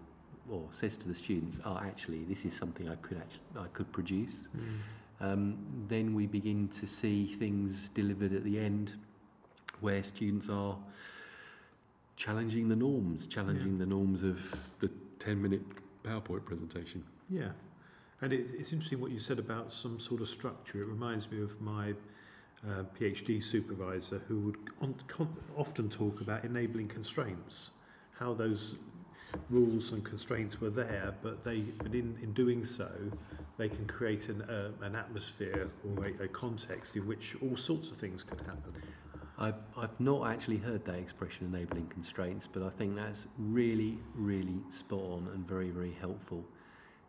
or 0.50 0.62
says 0.70 0.96
to 0.98 1.09
the 1.09 1.14
students, 1.14 1.59
oh, 1.64 1.80
actually, 1.82 2.24
this 2.24 2.44
is 2.44 2.54
something 2.56 2.88
I 2.88 2.96
could 2.96 3.18
actually 3.18 3.40
I 3.59 3.68
could 3.68 3.90
produce. 3.92 4.32
Mm. 4.56 4.78
Um, 5.18 5.59
then 5.88 6.14
we 6.14 6.26
begin 6.26 6.68
to 6.80 6.87
see 6.87 7.35
things 7.38 7.88
delivered 7.94 8.32
at 8.32 8.44
the 8.44 8.59
end 8.59 8.92
where 9.80 10.02
students 10.02 10.48
are 10.48 10.76
challenging 12.16 12.68
the 12.68 12.76
norms, 12.76 13.26
challenging 13.26 13.78
the 13.78 13.87
norms 13.87 14.22
of 14.22 14.38
the 14.80 14.90
10 15.18 15.40
minute 15.40 15.62
PowerPoint 16.04 16.44
presentation. 16.44 17.04
Yeah, 17.30 17.50
and 18.20 18.32
it, 18.32 18.46
it's 18.59 18.72
interesting 18.72 19.00
what 19.00 19.11
you 19.11 19.18
said 19.18 19.38
about 19.38 19.72
some 19.72 19.98
sort 19.98 20.20
of 20.20 20.28
structure. 20.28 20.80
It 20.80 20.87
reminds 20.87 21.30
me 21.30 21.42
of 21.42 21.61
my 21.61 21.94
uh, 22.66 22.85
PhD 22.98 23.42
supervisor 23.42 24.20
who 24.28 24.40
would 24.40 24.56
on, 24.80 24.94
con, 25.09 25.35
often 25.56 25.88
talk 25.88 26.20
about 26.20 26.44
enabling 26.44 26.88
constraints, 26.88 27.70
how 28.18 28.35
those 28.35 28.76
rules 29.50 29.92
and 29.92 30.04
constraints 30.04 30.60
were 30.60 30.70
there, 30.70 31.14
but 31.22 31.44
they, 31.44 31.60
but 31.60 31.94
in, 31.94 32.16
in 32.22 32.32
doing 32.32 32.64
so, 32.64 32.90
they 33.58 33.68
can 33.68 33.86
create 33.86 34.28
an, 34.28 34.42
uh, 34.42 34.70
an 34.82 34.94
atmosphere 34.94 35.68
or 35.84 36.06
a, 36.06 36.24
a 36.24 36.28
context 36.28 36.96
in 36.96 37.06
which 37.06 37.36
all 37.42 37.56
sorts 37.56 37.88
of 37.88 37.96
things 37.96 38.22
could 38.22 38.40
happen. 38.40 38.72
I've, 39.38 39.54
I've 39.76 39.98
not 40.00 40.28
actually 40.30 40.56
heard 40.56 40.84
that 40.86 40.94
expression 40.94 41.46
enabling 41.52 41.88
constraints, 41.88 42.48
but 42.50 42.62
I 42.62 42.70
think 42.70 42.96
that's 42.96 43.26
really, 43.38 43.98
really 44.14 44.60
spot 44.70 45.00
on 45.00 45.28
and 45.34 45.46
very, 45.46 45.70
very 45.70 45.96
helpful. 46.00 46.42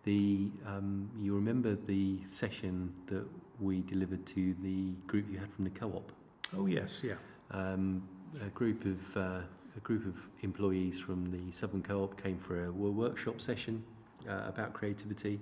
The, 0.03 0.49
um, 0.65 1.09
you 1.19 1.33
remember 1.35 1.75
the 1.75 2.19
session 2.25 2.93
that 3.07 3.25
we 3.59 3.81
delivered 3.81 4.25
to 4.27 4.55
the 4.61 4.91
group 5.07 5.25
you 5.31 5.37
had 5.37 5.51
from 5.53 5.63
the 5.65 5.69
co-op? 5.71 6.11
Oh 6.57 6.65
yes, 6.65 6.99
yeah, 7.03 7.15
Um, 7.51 8.07
a 8.45 8.49
group 8.49 8.85
of 8.85 9.17
uh, 9.17 9.39
a 9.77 9.79
group 9.81 10.05
of 10.05 10.15
employees 10.41 10.99
from 10.99 11.31
the 11.31 11.57
Southern 11.57 11.83
Co-op 11.83 12.21
came 12.21 12.39
for 12.39 12.65
a 12.65 12.71
workshop 12.71 13.39
session 13.39 13.83
uh, 14.27 14.41
about 14.47 14.73
creativity, 14.73 15.39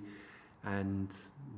and 0.64 1.08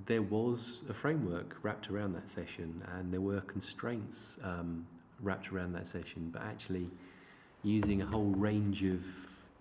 there 0.06 0.22
was 0.22 0.78
a 0.88 0.94
framework 0.94 1.56
wrapped 1.62 1.90
around 1.90 2.14
that 2.14 2.28
session, 2.34 2.82
and 2.94 3.12
there 3.12 3.20
were 3.20 3.40
constraints 3.42 4.36
um, 4.44 4.86
wrapped 5.20 5.52
around 5.52 5.72
that 5.72 5.86
session. 5.86 6.30
But 6.32 6.42
actually, 6.42 6.88
using 7.62 8.02
a 8.02 8.06
whole 8.06 8.32
range 8.36 8.84
of 8.84 9.00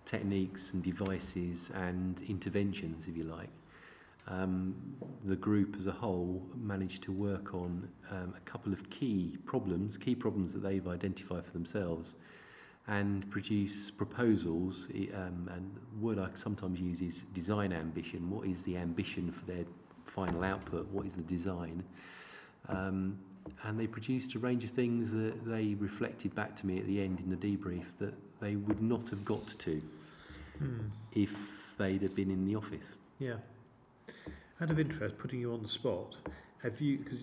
techniques 0.06 0.70
and 0.72 0.82
devices 0.82 1.70
and 1.74 2.20
interventions, 2.28 3.06
if 3.08 3.16
you 3.16 3.24
like, 3.24 3.50
um, 4.28 4.74
the 5.24 5.36
group 5.36 5.74
as 5.78 5.86
a 5.86 5.92
whole 5.92 6.42
managed 6.54 7.02
to 7.04 7.12
work 7.12 7.54
on 7.54 7.88
um, 8.10 8.34
a 8.36 8.40
couple 8.50 8.72
of 8.72 8.88
key 8.90 9.38
problems, 9.44 9.96
key 9.96 10.14
problems 10.14 10.52
that 10.52 10.62
they've 10.62 10.86
identified 10.86 11.44
for 11.44 11.52
themselves, 11.52 12.14
and 12.88 13.30
produce 13.30 13.90
proposals. 13.90 14.88
Um, 15.14 15.48
and 15.54 15.70
the 15.92 15.98
word 16.04 16.18
I 16.18 16.28
sometimes 16.34 16.80
use 16.80 17.00
is 17.00 17.20
design 17.34 17.72
ambition. 17.72 18.30
What 18.30 18.46
is 18.46 18.62
the 18.62 18.76
ambition 18.76 19.30
for 19.30 19.44
their 19.44 19.64
final 20.06 20.42
output? 20.42 20.88
What 20.90 21.06
is 21.06 21.14
the 21.14 21.22
design? 21.22 21.84
Um, 22.68 23.18
and 23.64 23.78
they 23.78 23.86
produced 23.86 24.34
a 24.34 24.38
range 24.38 24.64
of 24.64 24.70
things 24.70 25.10
that 25.12 25.44
they 25.46 25.74
reflected 25.78 26.34
back 26.34 26.56
to 26.60 26.66
me 26.66 26.78
at 26.78 26.86
the 26.86 27.00
end 27.00 27.20
in 27.20 27.30
the 27.30 27.36
debrief 27.36 27.84
that 27.98 28.14
they 28.40 28.56
would 28.56 28.82
not 28.82 29.08
have 29.10 29.24
got 29.24 29.46
to 29.60 29.82
Hmm. 30.58 30.80
if 31.12 31.30
they'd 31.78 32.02
have 32.02 32.14
been 32.16 32.30
in 32.32 32.44
the 32.44 32.56
office. 32.56 32.96
yeah. 33.20 33.36
Out 34.60 34.70
of 34.72 34.80
interest, 34.80 35.16
putting 35.18 35.38
you 35.38 35.52
on 35.52 35.62
the 35.62 35.68
spot, 35.68 36.16
have 36.62 36.80
you, 36.80 36.98
because 36.98 37.18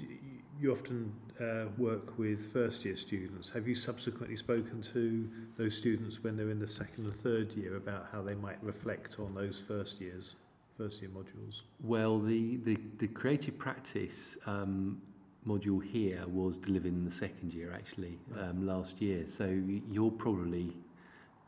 you 0.59 0.71
often 0.71 1.13
uh, 1.39 1.65
work 1.77 2.17
with 2.17 2.51
first 2.53 2.85
year 2.85 2.95
students, 2.95 3.49
have 3.53 3.67
you 3.67 3.75
subsequently 3.75 4.37
spoken 4.37 4.81
to 4.93 5.29
those 5.57 5.75
students 5.77 6.23
when 6.23 6.37
they're 6.37 6.49
in 6.49 6.59
the 6.59 6.67
second 6.67 7.05
and 7.05 7.21
third 7.21 7.51
year 7.53 7.75
about 7.75 8.07
how 8.11 8.21
they 8.21 8.35
might 8.35 8.61
reflect 8.63 9.19
on 9.19 9.33
those 9.35 9.61
first 9.67 9.99
years, 9.99 10.35
first 10.77 11.01
year 11.01 11.09
modules? 11.09 11.61
Well, 11.83 12.19
the, 12.19 12.57
the, 12.57 12.77
the 12.99 13.07
creative 13.07 13.57
practice 13.57 14.37
um, 14.45 15.01
module 15.45 15.83
here 15.83 16.23
was 16.27 16.57
delivered 16.57 16.93
in 16.93 17.05
the 17.05 17.15
second 17.15 17.53
year 17.53 17.73
actually 17.73 18.17
um, 18.39 18.65
last 18.65 19.01
year. 19.01 19.25
So 19.27 19.61
you're 19.91 20.11
probably 20.11 20.75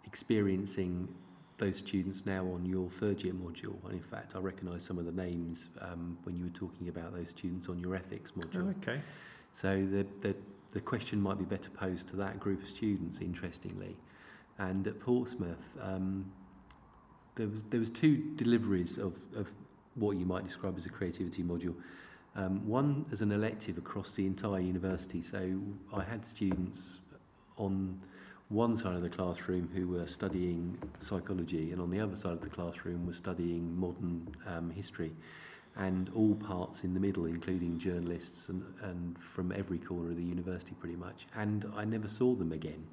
experiencing 0.06 1.08
those 1.58 1.78
students 1.78 2.24
now 2.26 2.46
on 2.46 2.65
your 2.65 2.89
third 3.00 3.22
year 3.24 3.34
module. 3.34 3.76
And 3.86 3.93
in 3.93 4.04
fact, 4.12 4.36
I 4.36 4.39
recognise 4.39 4.84
some 4.84 4.98
of 5.00 5.06
the 5.06 5.12
names 5.12 5.65
um, 5.82 6.17
when 6.24 6.36
you 6.36 6.43
were 6.43 6.52
talking 6.52 6.89
about 6.89 7.15
those 7.15 7.30
students 7.30 7.67
on 7.67 7.80
your 7.80 7.96
ethics 7.96 8.32
module. 8.38 8.67
Oh, 8.67 8.76
okay. 8.82 9.02
So 9.54 9.76
the, 9.76 10.06
the, 10.22 10.36
the 10.74 10.82
question 10.82 11.20
might 11.20 11.39
be 11.39 11.46
better 11.46 11.70
posed 11.72 12.08
to 12.10 12.15
that 12.17 12.39
group 12.39 12.62
of 12.62 12.70
students, 12.70 13.20
interestingly. 13.22 13.96
And 14.60 14.86
at 14.88 15.00
Portsmouth, 15.00 15.58
um, 15.82 16.32
there 17.36 17.48
was 17.48 17.63
there 17.70 17.80
was 17.80 17.91
two 17.91 18.17
deliveries 18.36 18.98
of, 18.98 19.13
of 19.36 19.48
what 19.96 20.17
you 20.17 20.26
might 20.26 20.46
describe 20.46 20.78
as 20.78 20.86
a 20.86 20.89
creativity 20.89 21.43
module. 21.43 21.76
Um, 22.36 22.67
one 22.67 23.06
as 23.12 23.22
an 23.22 23.32
elective 23.32 23.78
across 23.80 24.13
the 24.13 24.26
entire 24.26 24.60
university. 24.60 25.24
So 25.24 25.60
I 25.93 26.04
had 26.04 26.26
students 26.26 27.00
on 27.58 28.00
one 28.50 28.78
side 28.78 28.96
of 28.96 29.02
the 29.02 29.10
classroom 29.10 29.70
who 29.74 29.88
were 29.88 30.08
studying 30.08 30.78
psychology, 31.02 31.72
and 31.72 31.82
on 31.82 31.90
the 31.90 32.00
other 32.00 32.16
side 32.16 32.34
of 32.34 32.42
the 32.42 32.50
classroom 32.50 33.06
were 33.06 33.14
studying 33.14 33.78
modern 33.78 34.28
um, 34.46 34.70
history, 34.70 35.12
and 35.76 36.10
all 36.16 36.34
parts 36.36 36.84
in 36.84 36.94
the 36.94 37.00
middle, 37.00 37.26
including 37.26 37.78
journalists 37.78 38.50
and, 38.50 38.64
and 38.84 39.18
from 39.36 39.52
every 39.52 39.78
corner 39.78 40.10
of 40.10 40.18
the 40.18 40.24
university 40.24 40.74
pretty 40.80 40.96
much. 40.96 41.28
And 41.36 41.66
I 41.76 41.86
never 41.86 42.08
saw 42.08 42.34
them 42.36 42.52
again. 42.52 42.84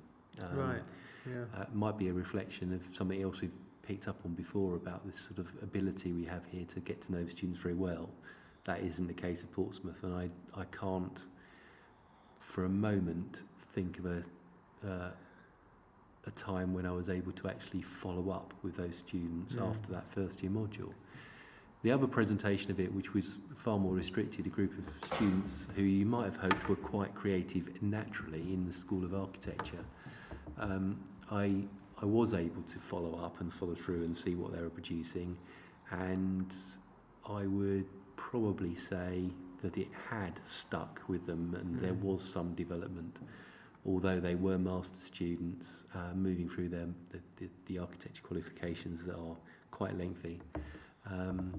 Um, 0.41 0.57
right. 0.59 0.83
Yeah. 1.27 1.45
Uh, 1.57 1.65
might 1.73 1.97
be 1.97 2.09
a 2.09 2.13
reflection 2.13 2.75
of 2.75 2.83
something 2.95 3.23
else 3.23 3.41
we've 3.41 3.51
picked 3.87 4.09
up 4.09 4.17
on 4.25 4.35
before 4.35 4.75
about 4.77 5.07
this 5.11 5.21
sort 5.21 5.39
of 5.39 5.47
ability 5.63 6.13
we 6.13 6.25
have 6.25 6.43
here 6.51 6.67
to 6.75 6.81
get 6.81 7.05
to 7.07 7.13
know 7.13 7.25
the 7.25 7.31
students 7.31 7.61
very 7.61 7.75
well. 7.75 8.11
That 8.67 8.81
isn't 8.81 9.07
the 9.07 9.15
case 9.15 9.41
at 9.43 9.53
Portsmouth, 9.53 10.03
and 10.03 10.15
I, 10.15 10.29
I 10.59 10.65
can't, 10.65 11.21
for 12.41 12.65
a 12.65 12.69
moment, 12.69 13.39
think 13.75 13.99
of 13.99 14.07
a, 14.07 14.23
uh, 14.87 15.11
a 16.27 16.31
time 16.33 16.73
when 16.73 16.87
I 16.87 16.93
was 16.93 17.09
able 17.09 17.33
to 17.33 17.49
actually 17.49 17.83
follow 17.83 18.31
up 18.31 18.55
with 18.63 18.77
those 18.77 18.97
students 18.97 19.55
mm. 19.55 19.69
after 19.69 19.93
that 19.93 20.05
first 20.15 20.43
year 20.43 20.51
module. 20.51 20.93
The 21.83 21.91
other 21.91 22.07
presentation 22.07 22.71
of 22.71 22.81
it, 22.81 22.93
which 22.95 23.13
was 23.13 23.37
far 23.57 23.79
more 23.79 23.93
restricted, 23.93 24.47
a 24.47 24.49
group 24.49 24.73
of 24.79 25.15
students 25.15 25.67
who 25.77 25.83
you 25.83 26.07
might 26.07 26.25
have 26.25 26.37
hoped 26.37 26.69
were 26.69 26.77
quite 26.77 27.15
creative 27.15 27.83
naturally 27.83 28.41
in 28.41 28.67
the 28.67 28.73
School 28.73 29.05
of 29.05 29.15
Architecture, 29.15 29.85
um, 30.59 30.99
I, 31.31 31.57
I 32.01 32.07
was 32.07 32.33
able 32.33 32.63
to 32.63 32.79
follow 32.79 33.21
up 33.23 33.41
and 33.41 33.53
follow 33.53 33.75
through 33.75 34.05
and 34.05 34.17
see 34.17 34.35
what 34.35 34.55
they 34.55 34.63
were 34.63 34.71
producing, 34.71 35.37
and 35.91 36.47
I 37.29 37.47
would 37.47 37.87
probably 38.17 38.77
say 38.77 39.25
that 39.63 39.77
it 39.77 39.89
had 40.11 40.41
stuck 40.47 41.03
with 41.09 41.27
them 41.27 41.57
and 41.59 41.77
mm. 41.77 41.81
there 41.81 41.95
was 41.95 42.23
some 42.23 42.55
development 42.55 43.19
although 43.87 44.19
they 44.19 44.35
were 44.35 44.59
master 44.59 44.99
students 44.99 45.85
uh, 45.95 46.15
moving 46.15 46.49
through 46.49 46.69
them 46.69 46.95
the, 47.11 47.19
the, 47.37 47.49
the, 47.67 47.79
architecture 47.79 48.23
qualifications 48.23 49.05
that 49.07 49.15
are 49.15 49.37
quite 49.71 49.97
lengthy 49.99 50.41
um, 51.11 51.53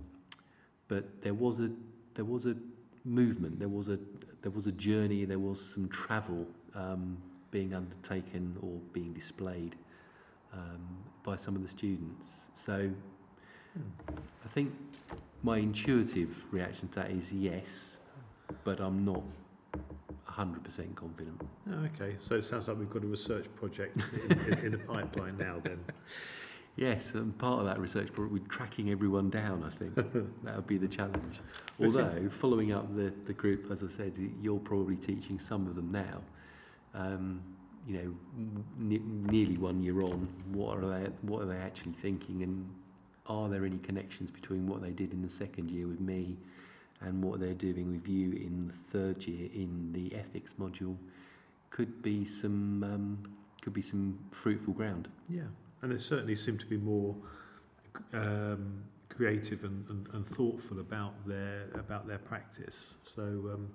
but 0.88 1.06
there 1.22 1.34
was 1.34 1.60
a 1.60 1.70
there 2.16 2.26
was 2.26 2.46
a 2.46 2.56
movement 3.04 3.60
there 3.60 3.68
was 3.68 3.90
a 3.90 4.00
there 4.42 4.52
was 4.52 4.68
a 4.68 4.72
journey 4.72 5.26
there 5.26 5.40
was 5.40 5.64
some 5.64 5.88
travel 5.90 6.46
um, 6.74 7.18
being 7.52 7.74
undertaken 7.74 8.56
or 8.62 8.80
being 8.94 9.14
displayed 9.14 9.76
um, 10.54 10.88
by 11.24 11.36
some 11.36 11.56
of 11.56 11.62
the 11.62 11.70
students 11.70 12.28
so. 12.54 12.90
I 13.78 14.48
think 14.54 14.72
my 15.44 15.58
intuitive 15.58 16.30
reaction 16.52 16.88
to 16.90 16.96
that 16.96 17.12
is 17.12 17.32
yes 17.32 17.98
but 18.64 18.80
I'm 18.80 19.04
not 19.04 19.22
100% 20.28 20.96
confident. 20.96 21.42
Oh, 21.70 21.88
okay, 21.96 22.16
so 22.20 22.36
it 22.36 22.44
sounds 22.44 22.68
like 22.68 22.78
we've 22.78 22.90
got 22.90 23.04
a 23.04 23.08
research 23.08 23.46
project 23.56 24.02
in, 24.30 24.40
in, 24.40 24.66
in 24.66 24.72
the 24.72 24.78
pipeline 24.80 25.38
now 25.38 25.62
then. 25.64 25.80
Yes, 26.78 27.12
and 27.14 27.38
part 27.38 27.60
of 27.60 27.66
that 27.68 27.80
research 27.80 28.12
project 28.12 28.34
we're 28.34 28.48
tracking 28.50 28.92
everyone 28.92 29.30
down, 29.30 29.64
I 29.64 29.70
think. 29.78 29.96
that 30.44 30.56
would 30.58 30.68
be 30.68 30.78
the 30.78 30.90
challenge. 30.90 31.40
Although, 31.80 32.30
following 32.42 32.74
up 32.74 32.94
the, 32.98 33.14
the 33.26 33.34
group, 33.34 33.72
as 33.72 33.82
I 33.82 33.88
said, 33.88 34.14
you're 34.42 34.60
probably 34.60 34.98
teaching 34.98 35.40
some 35.40 35.68
of 35.68 35.76
them 35.76 35.90
now. 35.90 36.22
Um, 36.94 37.42
you 37.88 37.98
know, 37.98 38.60
nearly 38.78 39.58
one 39.58 39.82
year 39.82 40.02
on, 40.02 40.28
what 40.52 40.78
are 40.80 41.00
they 41.00 41.10
what 41.22 41.44
are 41.44 41.46
they 41.46 41.58
actually 41.58 41.94
thinking 42.02 42.44
and 42.44 42.70
are 43.28 43.48
there 43.48 43.66
any 43.66 43.78
connections 43.78 44.30
between 44.32 44.68
what 44.68 44.82
they 44.82 44.92
did 44.92 45.14
in 45.14 45.22
the 45.22 45.30
second 45.30 45.70
year 45.70 45.88
with 45.88 46.00
me 46.00 46.36
and 47.06 47.24
what 47.24 47.40
they're 47.40 47.54
doing 47.54 47.92
with 47.92 48.08
you 48.08 48.32
in 48.32 48.68
the 48.68 48.98
third 48.98 49.24
year 49.24 49.50
in 49.54 49.92
the 49.94 50.16
ethics 50.16 50.54
module 50.60 50.96
could 51.70 52.02
be 52.02 52.26
some 52.26 52.84
um, 52.84 53.36
could 53.62 53.74
be 53.74 53.82
some 53.82 54.18
fruitful 54.32 54.74
ground. 54.74 55.08
Yeah, 55.30 55.42
and 55.82 55.92
it 55.92 56.02
certainly 56.02 56.36
seemed 56.36 56.60
to 56.62 56.66
be 56.66 56.78
more 56.78 57.16
um, 58.14 58.84
creative 59.10 59.64
and, 59.64 59.86
and, 59.90 60.08
and, 60.14 60.28
thoughtful 60.30 60.80
about 60.80 61.14
their 61.28 61.68
about 61.76 62.08
their 62.08 62.18
practice. 62.18 62.96
So 63.16 63.22
um, 63.22 63.70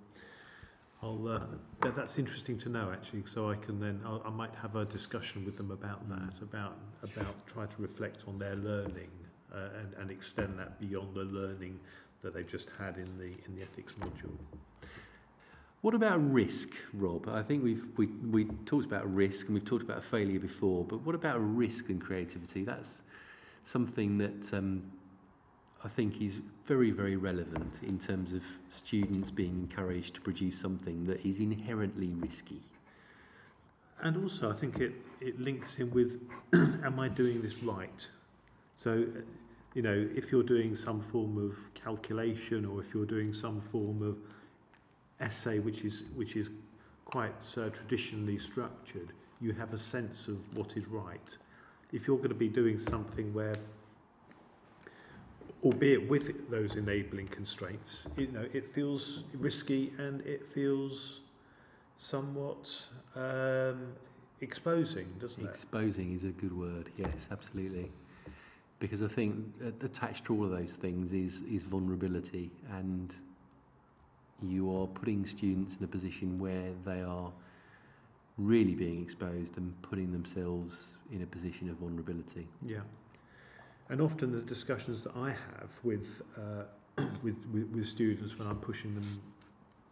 I'll 1.03 1.29
uh, 1.29 1.41
that, 1.83 1.95
that's 1.95 2.19
interesting 2.19 2.57
to 2.59 2.69
know 2.69 2.91
actually. 2.93 3.25
So 3.27 3.51
I 3.51 3.57
can 3.57 3.81
then 3.81 4.01
I'll, 4.05 4.23
I 4.25 4.31
might 4.31 4.55
have 4.63 4.77
a 4.77 4.85
discussion 4.85 5.45
with 5.45 5.57
them 5.57 5.71
about 5.71 6.09
that 6.09 6.35
mm. 6.35 6.43
about 6.43 6.77
about 7.03 7.47
try 7.47 7.67
to 7.67 7.83
reflect 7.83 8.25
on 8.27 8.39
their 8.39 8.57
learning 8.57 9.11
uh, 9.55 9.69
and, 9.79 9.95
and 10.01 10.11
extend 10.11 10.59
that 10.59 10.81
beyond 10.81 11.15
the 11.15 11.25
learning 11.25 11.79
that 12.23 12.35
they've 12.35 12.51
just 12.51 12.69
had 12.79 12.97
in 12.97 13.19
the 13.19 13.33
in 13.47 13.57
the 13.57 13.63
ethics 13.63 13.93
module. 14.01 14.37
What 15.83 15.95
about 15.95 16.19
risk, 16.33 16.69
Rob? 16.93 17.29
I 17.29 17.43
think 17.43 17.65
we've 17.65 17.85
we, 17.97 18.07
we 18.07 18.45
talked 18.67 18.87
about 18.87 19.13
risk 19.13 19.47
and 19.47 19.55
we've 19.55 19.65
talked 19.65 19.83
about 19.83 20.05
failure 20.05 20.41
before, 20.41 20.85
but 20.85 21.01
what 21.01 21.15
about 21.15 21.39
risk 21.39 21.89
and 21.89 22.01
creativity? 22.01 22.65
That's 22.65 23.01
something 23.65 24.19
that 24.19 24.53
um, 24.53 24.83
I 25.83 25.89
think 25.89 26.21
is 26.21 26.41
very, 26.67 26.91
very 26.91 27.17
relevant 27.17 27.73
in 27.83 27.99
terms 27.99 28.33
of 28.33 28.43
students 28.69 29.31
being 29.31 29.69
encouraged 29.69 30.15
to 30.15 30.21
produce 30.21 30.59
something 30.59 31.05
that 31.07 31.25
is 31.27 31.39
inherently 31.39 32.09
risky. 32.09 32.61
And 34.03 34.23
also, 34.23 34.51
I 34.51 34.55
think 34.55 34.79
it, 34.79 34.93
it 35.21 35.41
links 35.41 35.77
in 35.79 35.91
with, 35.91 36.21
am 36.53 36.99
I 37.01 37.09
doing 37.09 37.41
this 37.41 37.63
right? 37.63 38.07
So 38.83 39.07
you 39.75 39.83
know, 39.83 40.09
if 40.15 40.33
you're 40.33 40.43
doing 40.43 40.75
some 40.75 41.01
form 41.13 41.39
of 41.39 41.57
calculation 41.75 42.65
or 42.65 42.81
if 42.81 42.93
you're 42.93 43.07
doing 43.07 43.33
some 43.33 43.61
form 43.73 44.03
of 44.03 44.17
essay 45.21 45.59
which 45.59 45.85
is 45.85 46.05
which 46.15 46.35
is 46.35 46.49
quite 47.05 47.45
uh, 47.57 47.69
traditionally 47.71 48.39
structured, 48.39 49.13
you 49.41 49.53
have 49.53 49.73
a 49.73 49.79
sense 49.79 50.29
of 50.29 50.39
what 50.57 50.77
is 50.77 50.87
right. 50.87 51.37
If 51.93 52.07
you're 52.07 52.19
going 52.19 52.31
to 52.31 52.35
be 52.35 52.49
doing 52.49 52.79
something 52.89 53.35
where, 53.35 53.57
albeit 55.65 56.09
with 56.09 56.49
those 56.51 56.77
enabling 56.77 57.29
constraints, 57.29 58.07
you 58.17 58.29
know, 58.29 58.47
it 58.53 58.73
feels 58.73 59.25
risky 59.35 59.93
and 59.99 60.21
it 60.21 60.47
feels 60.55 61.21
somewhat 61.99 62.71
um, 63.17 63.93
exposing, 64.41 65.09
doesn't 65.21 65.43
it? 65.43 65.49
Exposing 65.49 66.15
is 66.15 66.23
a 66.23 66.29
good 66.29 66.57
word. 66.57 66.91
Yes, 66.97 67.27
absolutely 67.33 67.91
because 68.81 69.03
I 69.03 69.09
think 69.09 69.45
attached 69.85 70.25
to 70.25 70.35
all 70.35 70.45
of 70.45 70.51
those 70.51 70.73
things 70.73 71.13
is 71.13 71.43
is 71.49 71.63
vulnerability, 71.65 72.51
and 72.73 73.15
you 74.43 74.75
are 74.77 74.87
putting 74.87 75.25
students 75.27 75.77
in 75.79 75.85
a 75.85 75.89
position 75.89 76.39
where 76.39 76.73
they 76.85 77.03
are 77.03 77.31
really 78.39 78.75
being 78.75 79.03
exposed 79.03 79.59
and 79.59 79.81
putting 79.83 80.11
themselves 80.11 80.97
in 81.13 81.23
a 81.23 81.27
position 81.27 81.69
of 81.69 81.77
vulnerability. 81.77 82.49
Yeah, 82.67 82.81
and 83.91 84.01
often 84.01 84.33
the 84.33 84.41
discussions 84.41 85.05
that 85.05 85.15
I 85.15 85.29
have 85.29 85.71
with 85.85 86.23
uh, 86.37 86.65
with, 87.23 87.37
with, 87.53 87.71
with 87.75 87.87
students 87.87 88.39
when 88.39 88.49
I'm 88.49 88.59
pushing 88.59 88.95
them 88.95 89.21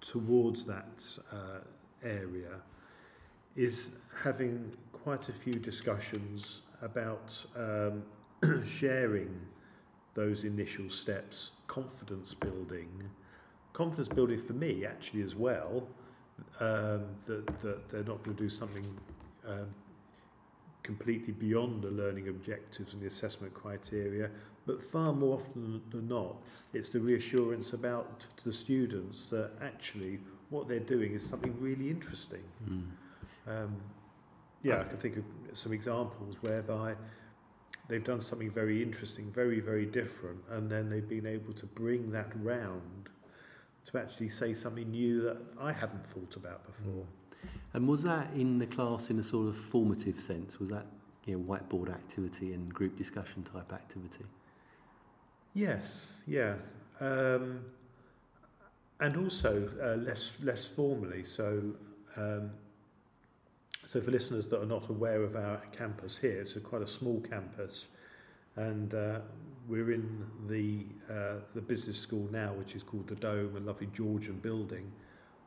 towards 0.01 0.65
that 0.65 0.89
uh, 1.31 1.61
area 2.03 2.61
is 3.57 3.89
having 4.23 4.73
quite 4.93 5.29
a 5.29 5.33
few 5.33 5.55
discussions 5.55 6.61
about 6.81 7.35
um, 7.57 8.03
sharing 8.67 9.35
those 10.15 10.45
initial 10.45 10.91
steps, 10.91 11.51
confidence 11.67 12.35
building, 12.35 12.89
confidence 13.73 14.09
building 14.09 14.43
for 14.43 14.53
me 14.55 14.85
actually 14.85 15.23
as 15.23 15.35
well, 15.35 15.87
um, 16.61 17.05
that, 17.27 17.47
that 17.63 17.89
they're 17.91 18.05
not 18.05 18.23
going 18.25 18.37
to 18.37 18.43
do 18.43 18.49
something 18.49 18.87
um, 19.47 19.67
completely 20.83 21.33
beyond 21.33 21.83
the 21.83 21.91
learning 21.91 22.29
objectives 22.29 22.95
and 22.95 23.03
the 23.03 23.07
assessment 23.07 23.53
criteria, 23.55 24.31
but 24.67 24.83
far 24.83 25.13
more 25.13 25.39
often 25.39 25.81
than 25.91 26.09
not, 26.09 26.37
it's 26.73 26.89
the 26.89 27.01
reassurance 27.01 27.73
about 27.73 28.21
to 28.37 28.45
the 28.45 28.53
students 28.53 29.27
that 29.27 29.51
actually 29.63 30.19
what 30.51 30.67
they're 30.67 30.81
doing 30.81 31.13
is 31.13 31.23
something 31.23 31.55
really 31.61 31.91
interesting. 31.91 32.43
Mm. 32.69 32.83
Um, 33.47 33.77
yeah, 34.63 34.81
I 34.81 34.85
can 34.85 34.97
think 34.99 35.17
of 35.19 35.25
some 35.53 35.73
examples 35.73 36.37
whereby 36.41 36.95
they've 37.89 38.05
done 38.05 38.21
something 38.21 38.51
very 38.51 38.83
interesting, 38.83 39.31
very, 39.33 39.61
very 39.61 39.87
different, 39.87 40.39
and 40.51 40.71
then 40.71 40.89
they've 40.89 41.09
been 41.09 41.27
able 41.27 41.53
to 41.55 41.67
bring 41.67 42.11
that 42.13 42.31
round 42.43 43.09
to 43.87 43.99
actually 43.99 44.29
say 44.29 44.53
something 44.53 44.91
new 44.91 45.23
that 45.23 45.39
I 45.59 45.73
hadn't 45.73 46.07
thought 46.11 46.37
about 46.37 46.67
before. 46.67 47.03
Mm. 47.03 47.49
And 47.75 47.89
was 47.89 48.03
that 48.03 48.29
in 48.35 48.59
the 48.59 48.67
class 48.67 49.11
in 49.11 49.19
a 49.19 49.25
sort 49.25 49.49
of 49.49 49.57
formative 49.57 50.21
sense? 50.21 50.59
Was 50.59 50.69
that 50.69 50.87
you 51.25 51.37
know, 51.37 51.45
whiteboard 51.45 51.91
activity 51.91 52.53
and 52.53 52.73
group 52.73 52.97
discussion 52.97 53.43
type 53.43 53.73
activity? 53.73 54.25
Yes, 55.55 55.85
yeah. 56.27 56.55
Um, 57.01 57.61
and 59.01 59.17
also 59.17 59.71
uh, 59.83 59.97
less 59.97 60.33
less 60.43 60.67
formally. 60.67 61.25
So 61.25 61.63
um, 62.17 62.51
so 63.89 64.03
for 64.03 64.11
listeners 64.11 64.47
that 64.49 64.61
are 64.61 64.67
not 64.67 64.91
aware 64.91 65.23
of 65.23 65.35
our 65.35 65.63
campus 65.73 66.19
here, 66.19 66.43
it's 66.43 66.57
a 66.57 66.61
quite 66.61 66.83
a 66.83 66.87
small 66.87 67.21
campus. 67.21 67.87
And 68.57 68.93
uh, 68.93 69.21
we're 69.67 69.93
in 69.93 70.27
the, 70.47 70.85
uh, 71.11 71.37
the 71.55 71.63
business 71.63 71.99
school 71.99 72.29
now, 72.31 72.53
which 72.53 72.75
is 72.75 72.83
called 72.83 73.09
the 73.09 73.15
Dome, 73.15 73.57
a 73.57 73.61
lovely 73.61 73.89
Georgian 73.95 74.41
building. 74.41 74.93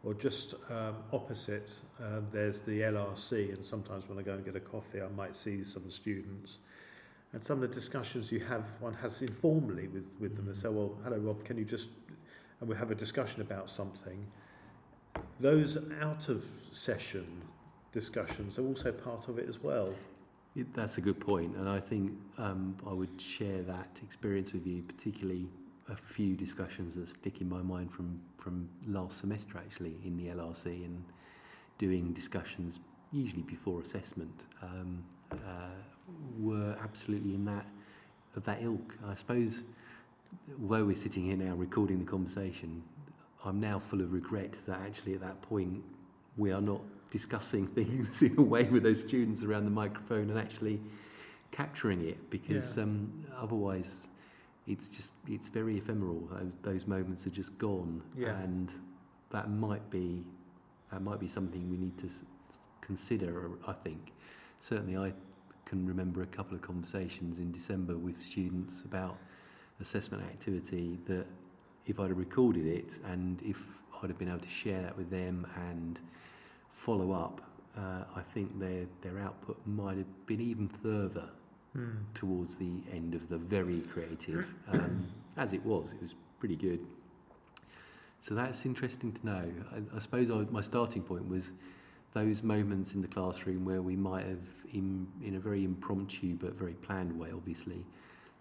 Or 0.04 0.16
just 0.16 0.56
um, 0.72 0.96
opposite, 1.14 1.70
uh, 2.02 2.22
there's 2.32 2.62
the 2.62 2.82
LRC, 2.82 3.54
and 3.54 3.64
sometimes 3.64 4.10
when 4.10 4.18
I 4.18 4.24
go 4.24 4.34
and 4.34 4.44
get 4.44 4.56
a 4.56 4.60
coffee, 4.60 5.04
I 5.04 5.16
might 5.16 5.36
see 5.36 5.64
some 5.64 5.92
students. 5.92 6.58
And 7.34 7.46
some 7.46 7.62
of 7.62 7.70
the 7.70 7.76
discussions 7.76 8.32
you 8.32 8.40
have, 8.40 8.64
one 8.80 8.96
has 8.96 9.22
informally 9.22 9.88
with, 9.88 10.08
with 10.20 10.36
them, 10.36 10.48
and 10.48 10.58
say, 10.58 10.70
well, 10.70 10.98
hello 11.04 11.18
Rob, 11.18 11.46
can 11.46 11.60
you 11.60 11.64
just, 11.64 11.90
and 12.60 12.68
we 12.68 12.76
have 12.76 12.90
a 12.90 12.96
discussion 12.96 13.42
about 13.42 13.70
something. 13.70 14.26
Those 15.40 15.78
out 16.02 16.28
of 16.28 16.44
session 16.72 17.44
discussions 17.92 18.58
are 18.58 18.66
also 18.66 18.92
part 18.92 19.28
of 19.28 19.38
it 19.38 19.48
as 19.48 19.62
well. 19.62 19.94
It, 20.56 20.74
that's 20.74 20.98
a 20.98 21.02
good 21.02 21.20
point, 21.20 21.56
and 21.56 21.70
I 21.70 21.80
think 21.80 22.12
um, 22.38 22.76
I 22.86 22.94
would 22.94 23.22
share 23.22 23.62
that 23.64 24.00
experience 24.04 24.52
with 24.52 24.66
you, 24.68 24.84
particularly 24.84 25.48
a 25.90 25.96
few 25.96 26.36
discussions 26.36 26.96
that 26.96 27.10
stick 27.10 27.42
in 27.42 27.50
my 27.50 27.62
mind 27.62 27.92
from 27.92 28.20
from 28.38 28.68
last 28.88 29.20
semester 29.20 29.58
actually 29.58 29.96
in 30.04 30.18
the 30.18 30.28
LRC 30.28 30.66
and 30.66 31.04
doing 31.78 32.12
discussions 32.14 32.80
usually 33.12 33.44
before 33.44 33.82
assessment 33.82 34.44
um, 34.62 35.04
uh, 35.34 35.36
were 36.40 36.76
absolutely 36.84 37.36
in 37.36 37.46
that 37.46 37.66
of 38.36 38.44
that 38.46 38.62
ilk. 38.62 38.96
I 39.08 39.16
suppose 39.16 39.62
although 40.62 40.86
we're 40.86 40.96
sitting 40.96 41.26
here 41.26 41.36
now 41.36 41.56
recording 41.56 42.00
the 42.00 42.10
conversation, 42.10 42.82
I'm 43.44 43.60
now 43.60 43.80
full 43.80 44.02
of 44.02 44.14
regret 44.14 44.54
that 44.68 44.80
actually 44.80 45.14
at 45.14 45.22
that 45.22 45.42
point 45.42 45.84
we 46.38 46.52
are 46.52 46.62
not 46.62 46.82
discussing 47.12 47.68
things 47.78 48.22
in 48.24 48.36
a 48.38 48.42
way 48.42 48.64
with 48.64 48.84
those 48.84 49.00
students 49.02 49.44
around 49.44 49.66
the 49.66 49.72
microphone 49.72 50.30
and 50.30 50.40
actually 50.40 50.80
capturing 51.52 52.02
it 52.08 52.18
because 52.30 52.78
Yeah. 52.78 52.84
um, 52.84 53.26
otherwise 53.38 54.08
it's 54.68 54.88
just 54.88 55.12
it's 55.28 55.50
very 55.50 55.78
ephemeral 55.78 56.28
those, 56.32 56.54
those 56.62 56.88
moments 56.88 57.28
are 57.28 57.32
just 57.32 57.56
gone 57.58 58.02
Yeah. 58.18 58.38
and 58.40 58.72
that 59.32 59.50
might 59.50 59.88
be 59.90 60.24
that 60.92 61.02
might 61.02 61.20
be 61.20 61.28
something 61.28 61.70
we 61.70 61.78
need 61.78 61.98
to 62.00 62.08
s- 62.08 62.24
consider 62.82 63.50
I 63.68 63.74
think 63.74 64.14
certainly 64.62 64.98
I 64.98 65.14
can 65.66 65.86
remember 65.86 66.22
a 66.22 66.28
couple 66.28 66.56
of 66.56 66.62
conversations 66.62 67.40
in 67.40 67.52
December 67.52 67.98
with 67.98 68.22
students 68.22 68.82
about 68.82 69.18
assessment 69.82 70.24
activity 70.24 70.98
that 71.08 71.26
if 71.88 72.00
I'd 72.00 72.10
have 72.10 72.18
recorded 72.18 72.66
it 72.66 72.98
and 73.12 73.42
if 73.44 73.58
I'd 74.02 74.10
have 74.10 74.18
been 74.20 74.30
able 74.30 74.40
to 74.40 74.50
share 74.50 74.82
that 74.82 74.96
with 74.98 75.10
them 75.10 75.48
and 75.72 76.00
follow 76.86 77.12
up, 77.12 77.42
uh, 77.78 78.04
I 78.16 78.22
think 78.34 78.60
their 78.60 78.86
their 79.02 79.20
output 79.20 79.58
might 79.66 79.98
have 79.98 80.26
been 80.26 80.42
even 80.42 80.68
further 80.68 81.28
Hmm. 81.74 81.92
towards 82.14 82.58
the 82.58 82.70
end 82.92 83.16
of 83.16 83.30
the 83.30 83.38
very 83.38 83.80
creative. 83.94 84.46
Um, 84.68 85.08
as 85.38 85.54
it 85.54 85.64
was, 85.66 85.94
it 85.94 86.02
was 86.02 86.16
pretty 86.38 86.58
good. 86.58 86.82
So 88.20 88.36
that's 88.36 88.66
interesting 88.66 89.14
to 89.14 89.26
know. 89.26 89.46
I, 89.72 89.96
I 89.96 90.00
suppose 90.00 90.30
I, 90.30 90.46
my 90.52 90.60
starting 90.62 91.02
point 91.02 91.26
was 91.30 91.52
those 92.14 92.44
moments 92.44 92.94
in 92.94 93.02
the 93.02 93.08
classroom 93.08 93.64
where 93.64 93.82
we 93.82 93.96
might 93.96 94.26
have, 94.26 94.46
in, 94.74 95.08
in 95.24 95.36
a 95.36 95.40
very 95.40 95.64
impromptu 95.64 96.36
but 96.36 96.56
very 96.56 96.74
planned 96.74 97.18
way, 97.18 97.30
obviously, 97.34 97.86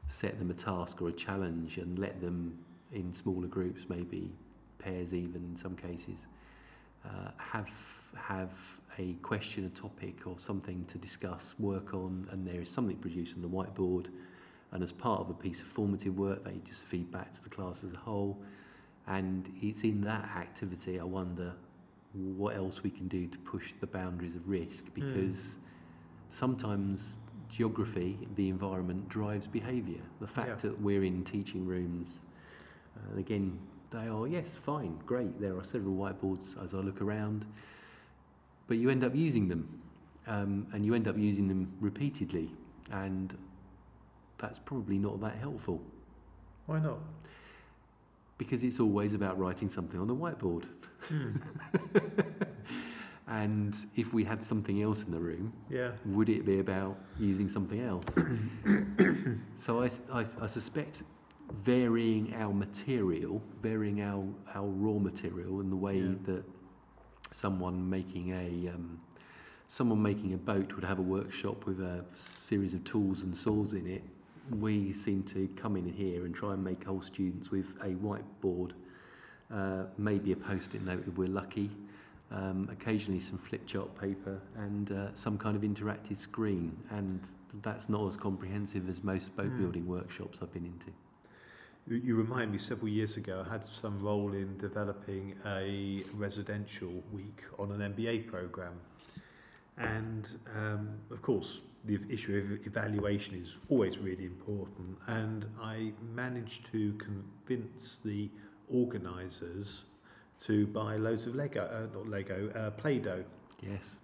set 0.09 0.37
them 0.41 0.51
a 0.51 0.55
task 0.55 1.01
or 1.01 1.09
a 1.09 1.13
challenge 1.13 1.79
and 1.79 2.01
let 2.01 2.21
them 2.21 2.59
in 2.93 3.15
smaller 3.15 3.47
groups, 3.47 3.83
maybe 3.89 4.29
pairs 4.81 5.15
even 5.15 5.45
in 5.45 5.57
some 5.57 5.77
cases, 5.77 6.19
uh, 7.05 7.31
have 7.39 7.71
have 8.15 8.51
a 8.99 9.15
question, 9.23 9.65
a 9.65 9.79
topic, 9.81 10.27
or 10.27 10.39
something 10.39 10.85
to 10.91 10.99
discuss, 10.99 11.55
work 11.59 11.95
on, 11.95 12.29
and 12.33 12.47
there 12.47 12.61
is 12.61 12.69
something 12.71 12.97
produced 12.97 13.35
on 13.37 13.43
the 13.43 13.49
whiteboard. 13.49 14.07
And 14.73 14.83
as 14.83 14.93
part 14.93 15.21
of 15.21 15.31
a 15.31 15.35
piece 15.35 15.61
of 15.61 15.67
formative 15.67 16.17
work, 16.19 16.45
they 16.45 16.61
just 16.67 16.87
feed 16.87 17.11
back 17.11 17.35
to 17.35 17.43
the 17.43 17.49
class 17.51 17.83
as 17.85 17.93
a 17.95 17.99
whole. 17.99 18.39
And 19.07 19.53
it's 19.61 19.83
in 19.83 20.01
that 20.03 20.25
activity, 20.37 21.01
I 21.01 21.05
wonder 21.05 21.53
what 22.13 22.57
else 22.57 22.83
we 22.83 22.91
can 22.91 23.09
do 23.09 23.27
to 23.27 23.39
push 23.39 23.73
the 23.81 23.87
boundaries 23.87 24.35
of 24.35 24.49
risk 24.49 24.85
because 24.95 25.57
sometimes 26.31 27.17
geography, 27.49 28.19
the 28.37 28.49
environment, 28.49 29.09
drives 29.09 29.47
behaviour. 29.47 30.01
The 30.21 30.27
fact 30.27 30.49
Yeah. 30.65 30.71
that 30.71 30.81
we're 30.81 31.05
in 31.05 31.25
teaching 31.25 31.67
rooms, 31.67 32.09
and 33.11 33.19
again, 33.19 33.59
they 33.91 34.07
are, 34.09 34.27
yes, 34.27 34.57
fine, 34.65 34.97
great. 35.07 35.41
There 35.41 35.57
are 35.57 35.65
several 35.65 35.95
whiteboards 35.95 36.63
as 36.65 36.75
I 36.75 36.79
look 36.79 37.01
around, 37.03 37.45
but 38.69 38.77
you 38.79 38.89
end 38.91 39.03
up 39.05 39.15
using 39.15 39.49
them, 39.49 39.81
um, 40.27 40.67
and 40.73 40.85
you 40.87 40.95
end 40.95 41.09
up 41.09 41.19
using 41.19 41.49
them 41.49 41.73
repeatedly, 41.81 42.51
and 42.93 43.37
that's 44.39 44.59
probably 44.59 44.97
not 44.99 45.21
that 45.21 45.37
helpful 45.37 45.81
Why 46.67 46.79
not? 46.79 46.99
because 48.39 48.63
it's 48.63 48.81
always 48.81 49.13
about 49.13 49.39
writing 49.39 49.69
something 49.69 50.01
on 50.01 50.07
the 50.07 50.15
whiteboard. 50.15 50.65
Hmm. 51.09 51.37
and 53.29 53.77
if 53.97 54.13
we 54.15 54.25
had 54.25 54.43
something 54.43 54.81
else 54.83 55.03
in 55.03 55.11
the 55.11 55.19
room, 55.21 55.53
Yeah. 55.69 55.91
would 56.07 56.29
it 56.31 56.47
be 56.47 56.61
about 56.61 56.97
using 57.19 57.49
something 57.49 57.81
else? 57.81 58.07
so 59.65 59.83
I 59.83 59.91
I 60.41 60.47
suspect 60.47 61.03
varying 61.65 62.35
our 62.35 62.53
material, 62.53 63.43
varying 63.63 64.03
our, 64.03 64.25
our 64.55 64.67
raw 64.67 64.99
material 64.99 65.61
in 65.61 65.71
the 65.71 65.77
way 65.77 65.99
Yeah. 65.99 66.15
that 66.25 66.45
someone 67.33 67.89
making 67.89 68.33
a 68.33 68.69
um, 68.75 69.01
someone 69.69 70.03
making 70.03 70.35
a 70.35 70.37
boat 70.37 70.73
would 70.75 70.85
have 70.85 70.99
a 70.99 71.03
workshop 71.03 71.65
with 71.65 71.81
a 71.81 72.05
series 72.17 72.75
of 72.75 72.83
tools 72.85 73.23
and 73.23 73.37
saws 73.37 73.73
in 73.73 73.87
it. 73.87 74.03
We 74.59 74.93
seem 74.93 75.23
to 75.25 75.47
come 75.55 75.77
in 75.77 75.89
here 75.93 76.25
and 76.25 76.35
try 76.35 76.55
and 76.55 76.65
make 76.65 76.83
whole 76.83 77.03
students 77.03 77.53
with 77.53 77.67
a 77.81 77.91
whiteboard, 77.91 78.73
uh, 79.55 79.85
maybe 79.97 80.33
a 80.33 80.37
post-it 80.37 80.83
note 80.83 81.05
if 81.07 81.17
we're 81.17 81.29
lucky, 81.29 81.71
um, 82.33 82.69
occasionally 82.73 83.21
some 83.21 83.39
flip 83.39 83.65
chart 83.65 83.97
paper 84.01 84.41
and 84.57 84.91
uh, 84.91 85.15
some 85.15 85.39
kind 85.39 85.55
of 85.57 85.63
interactive 85.63 86.17
screen. 86.17 86.77
And 86.91 87.21
that's 87.63 87.89
not 87.89 88.09
as 88.09 88.17
comprehensive 88.17 88.89
as 88.89 89.05
most 89.05 89.37
boat 89.37 89.47
Hmm. 89.47 89.59
building 89.63 89.87
workshops 89.87 90.41
I've 90.43 90.53
been 90.53 90.67
into. 90.67 90.91
You, 91.89 92.15
remind 92.15 92.53
me 92.53 92.59
several 92.59 92.89
years 92.89 93.17
ago, 93.17 93.45
I 93.45 93.53
had 93.53 93.65
some 93.81 94.01
role 94.01 94.33
in 94.33 94.57
developing 94.59 95.35
a 95.45 96.05
residential 96.15 97.03
week 97.13 97.43
on 97.59 97.73
an 97.73 97.95
MBA 97.95 98.29
program. 98.29 98.75
And 99.77 100.29
um, 100.55 100.91
of 101.11 101.21
course, 101.23 101.61
the 101.87 101.99
issue 102.09 102.59
of 102.61 102.67
evaluation 102.67 103.35
is 103.35 103.57
always 103.69 103.99
really 103.99 104.27
important. 104.27 104.99
And 105.07 105.47
I 105.61 105.93
managed 106.15 106.71
to 106.73 106.93
convince 106.95 107.99
the 108.05 108.29
organisers 108.73 109.85
to 110.45 110.67
buy 110.69 110.97
loads 110.97 111.27
of 111.27 111.35
Lego, 111.35 111.65
uh, 111.65 111.97
not 111.97 112.09
Lego, 112.09 112.51
uh, 112.51 112.71
Play 112.71 112.99
Doh. 112.99 113.25
Yes. 113.63 113.97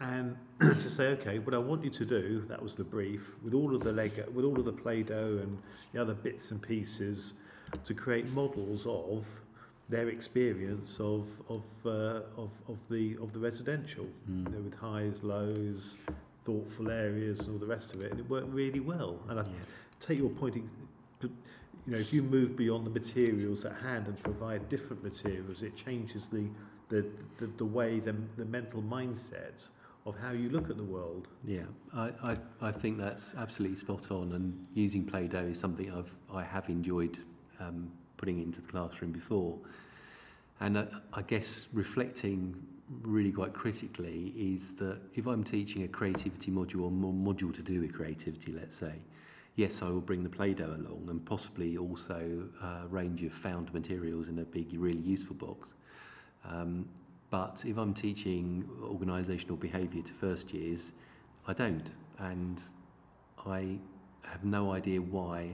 And 0.00 0.36
to 0.60 0.90
say, 0.90 1.04
okay, 1.08 1.38
what 1.38 1.54
I 1.54 1.58
want 1.58 1.84
you 1.84 1.90
to 1.90 2.04
do, 2.04 2.44
that 2.48 2.62
was 2.62 2.74
the 2.74 2.84
brief, 2.84 3.22
with 3.42 3.54
all 3.54 3.74
of 3.74 3.82
the 3.82 3.92
Lego, 3.92 4.26
with 4.32 4.44
all 4.44 4.58
of 4.58 4.64
the 4.64 4.72
Play-Doh 4.72 5.38
and 5.42 5.58
the 5.92 6.00
other 6.00 6.14
bits 6.14 6.50
and 6.50 6.60
pieces, 6.60 7.34
to 7.84 7.94
create 7.94 8.26
models 8.30 8.84
of 8.86 9.24
their 9.88 10.08
experience 10.08 10.96
of 10.98 11.26
of 11.48 11.62
uh, 11.84 12.20
of 12.36 12.50
of 12.68 12.76
the 12.90 13.16
of 13.22 13.32
the 13.32 13.38
residential, 13.38 14.06
Mm. 14.30 14.44
you 14.46 14.52
know, 14.56 14.60
with 14.62 14.74
highs, 14.74 15.22
lows, 15.22 15.96
thoughtful 16.44 16.90
areas, 16.90 17.40
and 17.40 17.50
all 17.50 17.58
the 17.58 17.66
rest 17.66 17.94
of 17.94 18.00
it, 18.02 18.10
and 18.10 18.20
it 18.20 18.28
worked 18.28 18.52
really 18.52 18.80
well. 18.80 19.18
And 19.28 19.40
I 19.40 19.44
Yeah. 19.44 19.50
take 20.00 20.18
your 20.18 20.30
point. 20.30 20.56
You 20.56 21.92
know, 21.92 21.98
if 21.98 22.12
you 22.12 22.22
move 22.22 22.56
beyond 22.56 22.84
the 22.84 22.90
materials 22.90 23.64
at 23.64 23.74
hand 23.76 24.08
and 24.08 24.20
provide 24.20 24.68
different 24.68 25.04
materials, 25.04 25.62
it 25.62 25.76
changes 25.76 26.28
the 26.28 26.48
the, 26.88 27.04
the, 27.38 27.46
the 27.56 27.64
way, 27.64 27.98
the, 27.98 28.14
the 28.36 28.44
mental 28.44 28.80
mindset 28.80 29.68
of 30.06 30.16
how 30.16 30.30
you 30.30 30.48
look 30.48 30.70
at 30.70 30.76
the 30.76 30.84
world. 30.84 31.26
Yeah, 31.44 31.62
I, 31.92 32.12
I, 32.22 32.36
I 32.62 32.72
think 32.72 32.96
that's 32.96 33.34
absolutely 33.36 33.76
spot 33.76 34.10
on. 34.10 34.32
And 34.32 34.66
using 34.72 35.04
Play-Doh 35.04 35.48
is 35.50 35.58
something 35.58 35.92
I've 35.92 36.10
I 36.32 36.44
have 36.44 36.68
enjoyed 36.68 37.18
um, 37.60 37.90
putting 38.16 38.40
into 38.40 38.60
the 38.60 38.68
classroom 38.68 39.10
before. 39.12 39.58
And 40.60 40.78
I, 40.78 40.86
I 41.12 41.22
guess 41.22 41.66
reflecting 41.72 42.54
really 43.02 43.32
quite 43.32 43.52
critically 43.52 44.32
is 44.36 44.74
that 44.76 44.98
if 45.14 45.26
I'm 45.26 45.42
teaching 45.42 45.82
a 45.82 45.88
creativity 45.88 46.52
module 46.52 46.82
or 46.82 46.90
more 46.90 47.12
module 47.12 47.52
to 47.54 47.62
do 47.62 47.80
with 47.80 47.92
creativity, 47.92 48.52
let's 48.52 48.78
say, 48.78 48.92
yes, 49.56 49.82
I 49.82 49.88
will 49.88 50.00
bring 50.00 50.22
the 50.22 50.28
Play-Doh 50.28 50.66
along 50.66 51.06
and 51.08 51.24
possibly 51.24 51.76
also 51.76 52.44
a 52.62 52.86
range 52.88 53.24
of 53.24 53.32
found 53.32 53.74
materials 53.74 54.28
in 54.28 54.38
a 54.38 54.44
big, 54.44 54.68
really 54.72 55.00
useful 55.00 55.34
box. 55.34 55.74
Um, 56.44 56.88
but 57.30 57.62
if 57.66 57.76
I'm 57.76 57.92
teaching 57.94 58.68
organisational 58.82 59.58
behaviour 59.58 60.02
to 60.02 60.12
first 60.12 60.52
years, 60.52 60.92
I 61.46 61.52
don't. 61.52 61.90
And 62.18 62.60
I 63.44 63.78
have 64.22 64.44
no 64.44 64.72
idea 64.72 65.00
why 65.00 65.50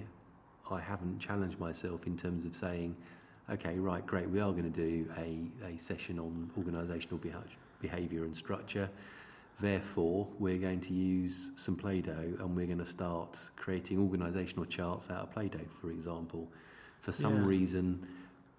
I 0.71 0.81
haven't 0.81 1.19
challenged 1.19 1.59
myself 1.59 2.07
in 2.07 2.17
terms 2.17 2.45
of 2.45 2.55
saying, 2.55 2.97
okay, 3.51 3.79
right, 3.79 4.07
great, 4.07 4.29
we 4.31 4.41
are 4.41 4.53
going 4.53 4.71
to 4.71 4.71
do 4.71 5.07
a, 5.19 5.41
a 5.67 5.79
session 5.79 6.19
on 6.19 6.51
organisational 6.59 7.21
beha- 7.21 7.45
behaviour 7.81 8.25
and 8.25 8.37
structure. 8.37 8.89
Therefore, 9.61 10.27
we're 10.39 10.59
going 10.59 10.81
to 10.81 10.93
use 10.93 11.51
some 11.57 11.77
Play-Doh 11.77 12.37
and 12.41 12.57
we're 12.57 12.67
going 12.67 12.79
to 12.79 12.87
start 12.87 13.37
creating 13.57 13.99
organisational 13.99 14.69
charts 14.69 15.11
out 15.11 15.23
of 15.25 15.31
Play-Doh, 15.33 15.61
for 15.81 15.91
example. 15.91 16.49
For 17.03 17.13
some 17.13 17.37
Yeah. 17.43 17.47
reason, 17.47 18.07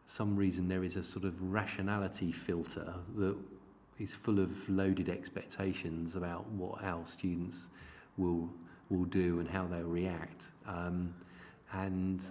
some 0.05 0.35
reason 0.35 0.67
there 0.67 0.83
is 0.83 0.95
a 0.95 1.03
sort 1.03 1.25
of 1.25 1.33
rationality 1.41 2.31
filter 2.31 2.93
that 3.15 3.35
is 3.99 4.13
full 4.13 4.39
of 4.39 4.51
loaded 4.69 5.09
expectations 5.09 6.15
about 6.15 6.49
what 6.51 6.83
our 6.83 7.05
students 7.05 7.67
will 8.17 8.49
will 8.89 9.05
do 9.05 9.39
and 9.39 9.49
how 9.49 9.65
they'll 9.65 9.81
react. 9.83 10.43
Um, 10.67 11.13
and 11.71 12.21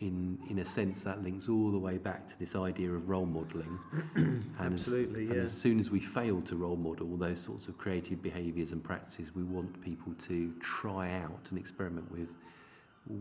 in 0.00 0.38
in 0.50 0.58
a 0.60 0.64
sense, 0.64 1.02
that 1.02 1.22
links 1.22 1.48
all 1.48 1.70
the 1.70 1.78
way 1.78 1.98
back 1.98 2.26
to 2.28 2.38
this 2.38 2.54
idea 2.54 2.90
of 2.90 3.08
role 3.08 3.26
modelling. 3.26 3.78
and 4.14 4.44
Absolutely, 4.60 5.24
as, 5.24 5.30
and 5.30 5.40
as 5.40 5.52
soon 5.52 5.80
as 5.80 5.90
we 5.90 6.00
fail 6.00 6.40
to 6.42 6.56
role 6.56 6.76
model 6.76 7.16
those 7.16 7.40
sorts 7.40 7.68
of 7.68 7.78
creative 7.78 8.22
behaviours 8.22 8.72
and 8.72 8.82
practices 8.82 9.34
we 9.34 9.42
want 9.42 9.80
people 9.82 10.12
to 10.28 10.52
try 10.60 11.12
out 11.12 11.46
and 11.50 11.58
experiment 11.58 12.10
with, 12.10 12.28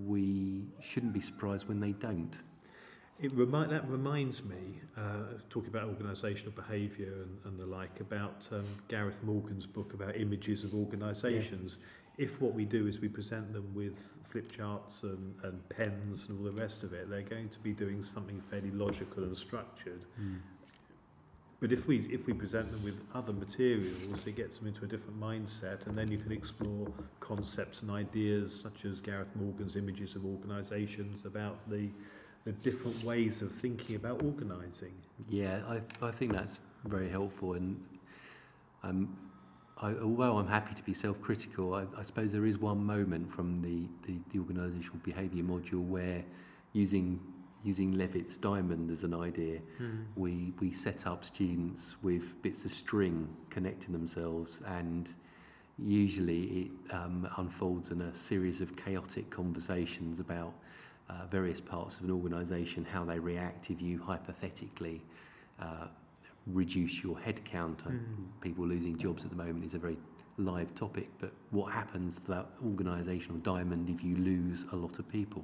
we 0.06 0.64
shouldn't 0.82 1.14
be 1.14 1.22
surprised 1.22 1.68
when 1.68 1.80
they 1.80 1.94
don't. 1.94 2.36
It 3.22 3.34
remind, 3.34 3.72
that 3.72 3.90
reminds 3.90 4.44
me, 4.44 4.82
uh, 4.98 5.38
talking 5.50 5.70
about 5.70 5.88
organisational 5.88 6.54
behaviour 6.54 7.14
and, 7.24 7.38
and 7.46 7.60
the 7.60 7.66
like, 7.66 8.02
about 8.02 8.46
um, 8.52 8.66
Gareth 8.90 9.24
Morgan's 9.24 9.66
book 9.66 9.94
about 9.94 10.18
images 10.18 10.66
of 10.66 10.76
organisations. 10.76 11.78
If 12.18 12.42
what 12.42 12.54
we 12.54 12.66
do 12.66 12.88
is 12.88 13.00
we 13.00 13.08
present 13.08 13.54
them 13.54 13.74
with 13.74 13.96
flip 14.30 14.52
charts 14.52 15.04
and, 15.04 15.34
and 15.44 15.70
pens 15.70 16.26
and 16.28 16.40
all 16.40 16.44
the 16.44 16.62
rest 16.62 16.84
of 16.84 16.92
it, 16.92 17.10
they're 17.10 17.22
going 17.22 17.48
to 17.50 17.60
be 17.60 17.72
doing 17.72 18.04
something 18.04 18.42
fairly 18.50 18.72
logical 18.72 19.24
and 19.24 19.36
structured. 19.38 20.02
But 21.62 21.72
if 21.72 21.88
we 21.88 22.00
if 22.12 22.28
we 22.28 22.34
present 22.34 22.70
them 22.70 22.84
with 22.84 22.96
other 23.14 23.32
materials, 23.32 24.28
it 24.28 24.36
gets 24.36 24.58
them 24.58 24.68
into 24.68 24.84
a 24.84 24.88
different 24.88 25.20
mindset, 25.20 25.88
and 25.88 25.98
then 25.98 26.12
you 26.12 26.18
can 26.18 26.34
explore 26.34 26.92
concepts 27.22 27.82
and 27.82 27.90
ideas 27.90 28.60
such 28.62 28.84
as 28.84 29.00
Gareth 29.00 29.34
Morgan's 29.36 29.78
images 29.78 30.16
of 30.16 30.26
organisations 30.26 31.26
about 31.26 31.58
the 31.70 31.90
the 32.46 32.52
different 32.52 33.04
ways 33.04 33.42
of 33.42 33.52
thinking 33.54 33.96
about 33.96 34.24
organising. 34.24 34.94
Yeah, 35.30 35.62
I, 35.68 35.82
I 36.06 36.12
think 36.12 36.32
that's 36.32 36.60
very 36.86 37.10
helpful. 37.10 37.54
And 37.54 37.84
um, 38.84 39.18
I, 39.82 39.94
although 39.96 40.38
I'm 40.38 40.48
happy 40.48 40.76
to 40.76 40.84
be 40.84 40.94
self-critical, 40.94 41.74
I, 41.74 41.86
I 41.98 42.04
suppose 42.04 42.32
there 42.32 42.46
is 42.46 42.60
one 42.60 42.84
moment 42.84 43.34
from 43.34 43.62
the, 43.62 43.88
the, 44.08 44.20
the 44.32 44.40
organisational 44.40 45.02
behaviour 45.04 45.44
module 45.44 45.86
where 45.86 46.24
using 46.74 47.20
using 47.66 47.98
Leavitt's 47.98 48.38
diamond 48.38 48.92
as 48.92 49.02
an 49.02 49.16
idea, 49.16 49.60
we, 50.16 50.54
we 50.60 50.72
set 50.72 51.08
up 51.08 51.26
students 51.26 51.96
with 52.04 52.40
bits 52.44 52.64
of 52.64 52.72
string 52.72 53.28
connecting 53.50 53.92
themselves 53.92 54.60
and 54.68 55.10
usually 55.80 56.44
it 56.44 56.94
um, 56.94 57.28
unfolds 57.38 57.90
in 57.90 58.02
a 58.02 58.16
series 58.16 58.62
of 58.62 58.76
chaotic 58.76 59.32
conversations 59.32 60.20
about 60.20 60.54
uh, 61.10 61.26
various 61.30 61.62
parts 61.62 61.98
of 61.98 62.06
an 62.06 62.12
organisation, 62.12 62.86
how 62.86 63.06
they 63.06 63.20
react 63.20 63.70
if 63.70 63.82
you 63.82 64.02
hypothetically 64.02 65.02
uh, 65.62 65.88
reduce 66.48 67.04
your 67.04 67.20
head 67.20 67.44
count. 67.46 67.82
Uh, 67.86 67.92
People 68.42 68.66
losing 68.68 68.98
jobs 68.98 69.24
at 69.24 69.30
the 69.30 69.36
moment 69.36 69.66
is 69.66 69.74
a 69.74 69.80
very 69.80 69.98
live 70.38 70.74
topic, 70.76 71.08
but 71.20 71.32
what 71.52 71.72
happens 71.72 72.16
to 72.16 72.28
that 72.28 72.46
organisational 72.64 73.42
diamond 73.44 73.90
if 73.90 74.04
you 74.04 74.16
lose 74.18 74.66
a 74.72 74.76
lot 74.76 75.00
of 75.00 75.08
people? 75.10 75.44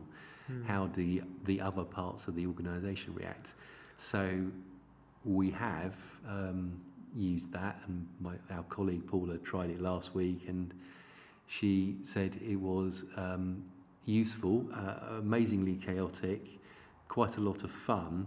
How 0.67 0.87
do 0.87 1.01
the, 1.01 1.21
the 1.45 1.61
other 1.61 1.83
parts 1.83 2.27
of 2.27 2.35
the 2.35 2.45
organisation 2.45 3.13
react? 3.15 3.53
So 3.97 4.41
we 5.23 5.49
have 5.51 5.93
um, 6.27 6.73
used 7.15 7.53
that, 7.53 7.79
and 7.87 8.05
my, 8.19 8.33
our 8.53 8.63
colleague 8.63 9.07
Paula 9.07 9.37
tried 9.37 9.69
it 9.69 9.81
last 9.81 10.13
week, 10.13 10.43
and 10.49 10.73
she 11.47 11.95
said 12.03 12.37
it 12.45 12.57
was 12.57 13.05
um, 13.15 13.63
useful, 14.05 14.65
uh, 14.73 15.17
amazingly 15.19 15.75
chaotic, 15.75 16.41
quite 17.07 17.37
a 17.37 17.41
lot 17.41 17.63
of 17.63 17.71
fun, 17.71 18.25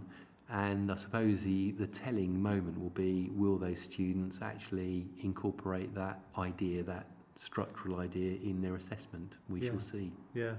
and 0.49 0.91
I 0.91 0.95
suppose 0.95 1.41
the, 1.41 1.71
the 1.71 1.87
telling 1.87 2.41
moment 2.41 2.79
will 2.79 2.91
be 2.91 3.31
will 3.33 3.57
those 3.57 3.79
students 3.79 4.39
actually 4.41 5.07
incorporate 5.23 5.93
that 5.95 6.19
idea, 6.37 6.83
that 6.83 7.07
structural 7.39 7.99
idea, 7.99 8.37
in 8.43 8.61
their 8.61 8.75
assessment? 8.75 9.37
We 9.49 9.61
Yeah. 9.61 9.71
shall 9.71 9.79
see. 9.79 10.11
Yeah, 10.33 10.53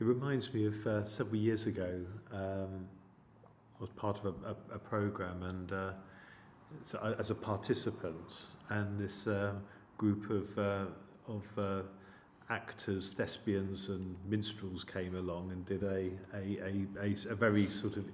it 0.00 0.04
reminds 0.04 0.52
me 0.52 0.66
of 0.66 0.86
uh, 0.86 1.08
several 1.08 1.36
years 1.36 1.66
ago. 1.66 2.04
Um, 2.32 2.86
I 3.78 3.80
was 3.80 3.90
part 3.90 4.18
of 4.18 4.26
a, 4.26 4.48
a, 4.48 4.56
a 4.74 4.78
program, 4.78 5.44
and 5.44 5.72
uh, 5.72 5.92
so 6.90 6.98
I, 7.00 7.12
as 7.20 7.30
a 7.30 7.34
participant, 7.34 8.16
and 8.70 8.98
this 8.98 9.26
uh, 9.28 9.52
group 9.96 10.28
of 10.30 10.58
uh, 10.58 10.86
of 11.28 11.44
uh, 11.56 11.82
actors, 12.50 13.10
thespians, 13.10 13.88
and 13.88 14.16
minstrels 14.28 14.84
came 14.84 15.14
along 15.14 15.50
and 15.52 15.66
did 15.66 15.82
a 15.82 16.10
a 16.34 16.86
a 17.00 17.14
a 17.30 17.34
very 17.34 17.68
sort 17.68 17.96
of 17.96 18.04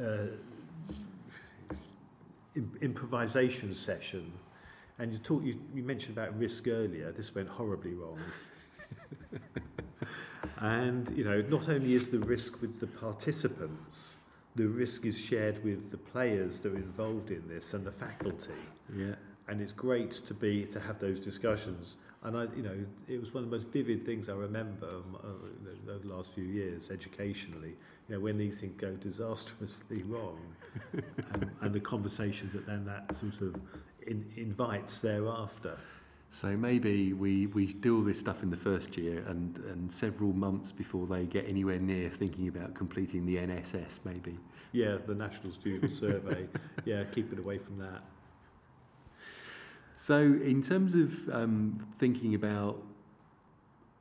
uh, 0.00 0.26
im- 2.56 2.78
improvisation 2.80 3.74
session. 3.74 4.32
And 4.98 5.12
you 5.12 5.18
talk, 5.18 5.42
you, 5.42 5.58
you 5.74 5.82
mentioned 5.82 6.16
about 6.16 6.38
risk 6.38 6.68
earlier. 6.68 7.12
This 7.12 7.34
went 7.34 7.48
horribly 7.48 7.94
wrong. 7.94 8.18
and 10.58 11.10
you 11.16 11.24
know, 11.24 11.42
not 11.42 11.68
only 11.68 11.94
is 11.94 12.08
the 12.08 12.18
risk 12.18 12.60
with 12.60 12.78
the 12.78 12.86
participants, 12.86 14.14
the 14.54 14.66
risk 14.66 15.06
is 15.06 15.18
shared 15.18 15.64
with 15.64 15.90
the 15.90 15.96
players 15.96 16.60
that 16.60 16.72
are 16.72 16.76
involved 16.76 17.30
in 17.30 17.42
this 17.48 17.72
and 17.72 17.86
the 17.86 17.92
faculty. 17.92 18.50
Yeah. 18.94 19.14
And 19.48 19.60
it's 19.60 19.72
great 19.72 20.12
to 20.26 20.34
be 20.34 20.66
to 20.66 20.80
have 20.80 21.00
those 21.00 21.18
discussions. 21.18 21.96
And 22.24 22.36
I, 22.36 22.46
you 22.56 22.62
know, 22.62 22.76
it 23.08 23.20
was 23.20 23.34
one 23.34 23.42
of 23.42 23.50
the 23.50 23.56
most 23.56 23.66
vivid 23.68 24.06
things 24.06 24.28
I 24.28 24.34
remember 24.34 24.86
um, 24.86 25.16
uh, 25.16 25.28
the, 25.86 25.98
the 25.98 26.14
last 26.14 26.30
few 26.34 26.44
years 26.44 26.84
educationally. 26.90 27.74
You 28.08 28.14
know, 28.14 28.20
when 28.20 28.38
these 28.38 28.60
things 28.60 28.74
go 28.80 28.92
disastrously 28.92 30.02
wrong, 30.06 30.38
and, 31.32 31.50
and 31.60 31.74
the 31.74 31.80
conversations 31.80 32.52
that 32.52 32.66
then 32.66 32.84
that 32.84 33.14
sort 33.16 33.40
of 33.42 33.60
in, 34.06 34.24
invites 34.36 35.00
thereafter. 35.00 35.76
So 36.30 36.56
maybe 36.56 37.12
we, 37.12 37.46
we 37.48 37.66
do 37.66 37.98
all 37.98 38.02
this 38.02 38.18
stuff 38.18 38.42
in 38.42 38.50
the 38.50 38.56
first 38.56 38.96
year 38.96 39.22
and, 39.28 39.58
and 39.70 39.92
several 39.92 40.32
months 40.32 40.72
before 40.72 41.06
they 41.06 41.24
get 41.24 41.46
anywhere 41.46 41.78
near 41.78 42.08
thinking 42.08 42.48
about 42.48 42.74
completing 42.74 43.26
the 43.26 43.36
NSS, 43.36 43.98
maybe. 44.04 44.38
Yeah, 44.72 44.96
the 45.06 45.14
National 45.14 45.52
Student 45.52 45.92
Survey. 45.92 46.46
Yeah, 46.86 47.04
keep 47.04 47.32
it 47.32 47.38
away 47.38 47.58
from 47.58 47.78
that. 47.78 48.02
So, 50.02 50.16
in 50.16 50.60
terms 50.60 50.96
of 50.96 51.12
um, 51.32 51.78
thinking 52.00 52.34
about 52.34 52.82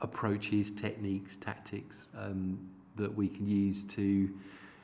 approaches, 0.02 0.72
techniques, 0.72 1.38
tactics 1.38 1.96
um, 2.18 2.58
that 2.96 3.16
we 3.16 3.28
can 3.28 3.48
use 3.48 3.84
to 3.84 4.28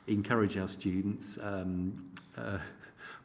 encourage 0.06 0.56
our 0.56 0.68
students, 0.68 1.36
um, 1.42 2.08
uh, 2.36 2.58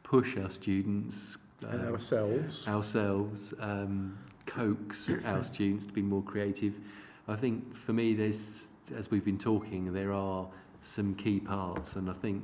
push 0.02 0.36
our 0.36 0.50
students, 0.50 1.38
And 1.62 1.82
uh, 1.82 1.92
ourselves. 1.92 2.66
ourselves, 2.66 3.54
um, 3.60 4.18
coax 4.44 5.12
our 5.24 5.44
students 5.44 5.86
to 5.86 5.92
be 5.92 6.02
more 6.02 6.22
creative. 6.24 6.74
I 7.28 7.36
think 7.36 7.76
for 7.76 7.92
me, 7.92 8.12
there's, 8.12 8.66
as 8.96 9.12
we've 9.12 9.24
been 9.24 9.38
talking, 9.38 9.92
there 9.92 10.12
are 10.12 10.48
some 10.82 11.14
key 11.14 11.38
parts, 11.38 11.94
and 11.94 12.10
I 12.10 12.14
think 12.14 12.42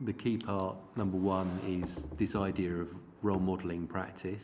the 0.00 0.12
key 0.12 0.36
part, 0.36 0.74
number 0.96 1.16
one, 1.16 1.60
is 1.64 2.06
this 2.18 2.34
idea 2.34 2.74
of 2.74 2.88
role 3.22 3.38
modelling 3.38 3.86
practice. 3.86 4.42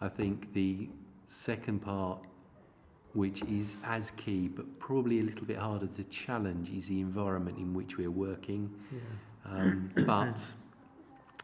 I 0.00 0.08
think 0.08 0.52
the 0.52 0.88
second 1.28 1.80
part, 1.80 2.18
which 3.14 3.42
is 3.42 3.76
as 3.84 4.12
key 4.12 4.48
but 4.48 4.78
probably 4.78 5.20
a 5.20 5.22
little 5.22 5.46
bit 5.46 5.56
harder 5.56 5.86
to 5.86 6.04
challenge, 6.04 6.70
is 6.70 6.86
the 6.86 7.00
environment 7.00 7.58
in 7.58 7.74
which 7.74 7.98
we're 7.98 8.10
working. 8.10 8.70
Yeah. 8.92 8.98
Um, 9.50 9.90
but 10.06 10.38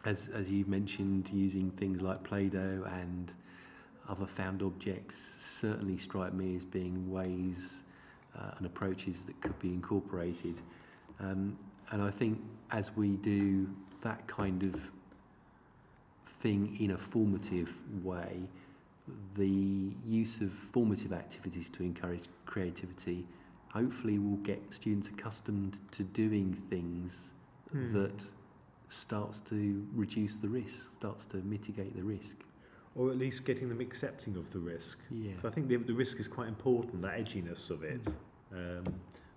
as, 0.04 0.28
as 0.34 0.50
you've 0.50 0.68
mentioned, 0.68 1.30
using 1.32 1.70
things 1.72 2.02
like 2.02 2.22
Play-Doh 2.22 2.84
and 3.00 3.32
other 4.08 4.26
found 4.26 4.62
objects 4.62 5.16
certainly 5.60 5.96
strike 5.96 6.34
me 6.34 6.56
as 6.56 6.64
being 6.64 7.10
ways 7.10 7.82
uh, 8.38 8.50
and 8.58 8.66
approaches 8.66 9.22
that 9.26 9.40
could 9.40 9.58
be 9.60 9.68
incorporated. 9.68 10.56
Um, 11.20 11.56
and 11.90 12.02
I 12.02 12.10
think 12.10 12.40
as 12.70 12.94
we 12.96 13.16
do 13.16 13.68
that 14.02 14.26
kind 14.26 14.62
of 14.62 14.74
thing 16.44 16.76
in 16.78 16.90
a 16.92 16.98
formative 16.98 17.72
way, 18.04 18.38
the 19.34 19.90
use 20.06 20.40
of 20.40 20.52
formative 20.72 21.12
activities 21.12 21.68
to 21.70 21.82
encourage 21.82 22.24
creativity 22.46 23.26
hopefully 23.72 24.18
will 24.18 24.36
get 24.36 24.62
students 24.70 25.08
accustomed 25.08 25.78
to 25.90 26.04
doing 26.04 26.56
things 26.70 27.30
Hmm. 27.72 27.92
that 27.92 28.22
starts 28.88 29.40
to 29.40 29.84
reduce 29.94 30.36
the 30.36 30.48
risk, 30.48 30.76
starts 30.98 31.24
to 31.24 31.38
mitigate 31.38 31.96
the 31.96 32.02
risk. 32.04 32.36
Or 32.94 33.10
at 33.10 33.18
least 33.18 33.44
getting 33.44 33.68
them 33.68 33.80
accepting 33.80 34.36
of 34.36 34.52
the 34.52 34.60
risk. 34.60 34.98
Yeah. 35.10 35.32
So 35.42 35.48
I 35.48 35.50
think 35.50 35.66
the, 35.66 35.76
the 35.78 35.94
risk 35.94 36.20
is 36.20 36.28
quite 36.28 36.46
important, 36.46 37.02
that 37.02 37.18
edginess 37.18 37.70
of 37.70 37.82
it. 37.82 38.00
Um, 38.52 38.84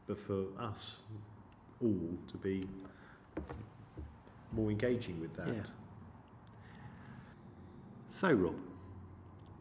but 0.05 0.20
for 0.20 0.45
us 0.60 0.97
all 1.82 2.12
to 2.32 2.38
be 2.38 2.68
more 4.51 4.70
engaging 4.70 5.20
with 5.20 5.36
that. 5.38 5.47
Yeah. 5.47 5.64
So, 8.10 8.32
Rob, 8.32 8.55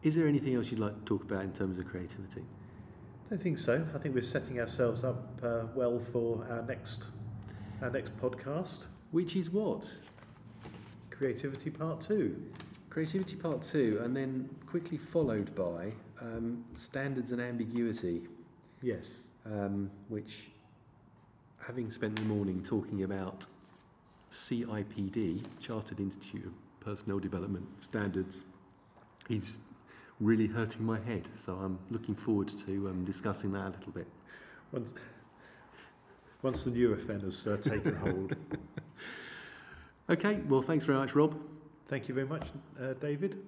Is 0.03 0.15
there 0.15 0.27
anything 0.27 0.55
else 0.55 0.71
you'd 0.71 0.79
like 0.79 0.95
to 0.97 1.05
talk 1.05 1.23
about 1.23 1.43
in 1.43 1.51
terms 1.53 1.77
of 1.79 1.85
creativity? 1.87 2.41
I 3.25 3.29
don't 3.31 3.41
think 3.41 3.57
so. 3.57 3.85
I 3.93 3.97
think 3.97 4.15
we're 4.15 4.23
setting 4.23 4.59
ourselves 4.59 5.03
up 5.03 5.39
uh, 5.43 5.63
well 5.75 5.99
for 6.11 6.45
our 6.49 6.61
next 6.63 7.03
our 7.81 7.89
next 7.91 8.17
podcast, 8.17 8.79
Which 9.11 9.35
is 9.35 9.49
what? 9.49 9.85
Creativity 11.11 11.69
Part 11.69 12.01
Two. 12.01 12.41
Creativity 12.89 13.35
Part 13.35 13.61
2, 13.61 14.01
and 14.03 14.15
then 14.15 14.49
quickly 14.65 14.97
followed 14.97 15.53
by 15.53 15.91
um, 16.19 16.65
Standards 16.75 17.31
and 17.31 17.39
Ambiguity, 17.39 18.23
Yes. 18.81 19.05
um, 19.45 19.91
which, 20.07 20.49
having 21.59 21.91
spent 21.91 22.15
the 22.15 22.23
morning 22.23 22.63
talking 22.63 23.03
about 23.03 23.45
CIPD, 24.31 25.43
Chartered 25.59 25.99
Institute 25.99 26.45
of 26.47 26.53
Personnel 26.87 27.19
Development 27.19 27.67
Standards, 27.81 28.37
is 29.29 29.57
really 30.21 30.47
hurting 30.47 30.85
my 30.85 30.97
head. 31.01 31.27
So 31.45 31.51
I'm 31.51 31.77
looking 31.91 32.15
forward 32.15 32.47
to 32.65 32.87
um, 32.87 33.03
discussing 33.03 33.51
that 33.51 33.67
a 33.67 33.69
little 33.77 33.91
bit. 33.91 34.07
Once, 34.71 34.91
once 36.41 36.63
the 36.63 36.69
Nurofen 36.69 37.23
has 37.23 37.45
uh, 37.45 37.57
taken 37.57 37.95
hold. 37.95 38.35
Okay, 40.09 40.39
well, 40.47 40.61
thanks 40.61 40.85
very 40.85 40.97
much, 40.97 41.13
Rob. 41.13 41.37
Thank 41.89 42.07
you 42.07 42.15
very 42.15 42.25
much, 42.25 42.47
uh, 42.81 42.93
David. 43.01 43.43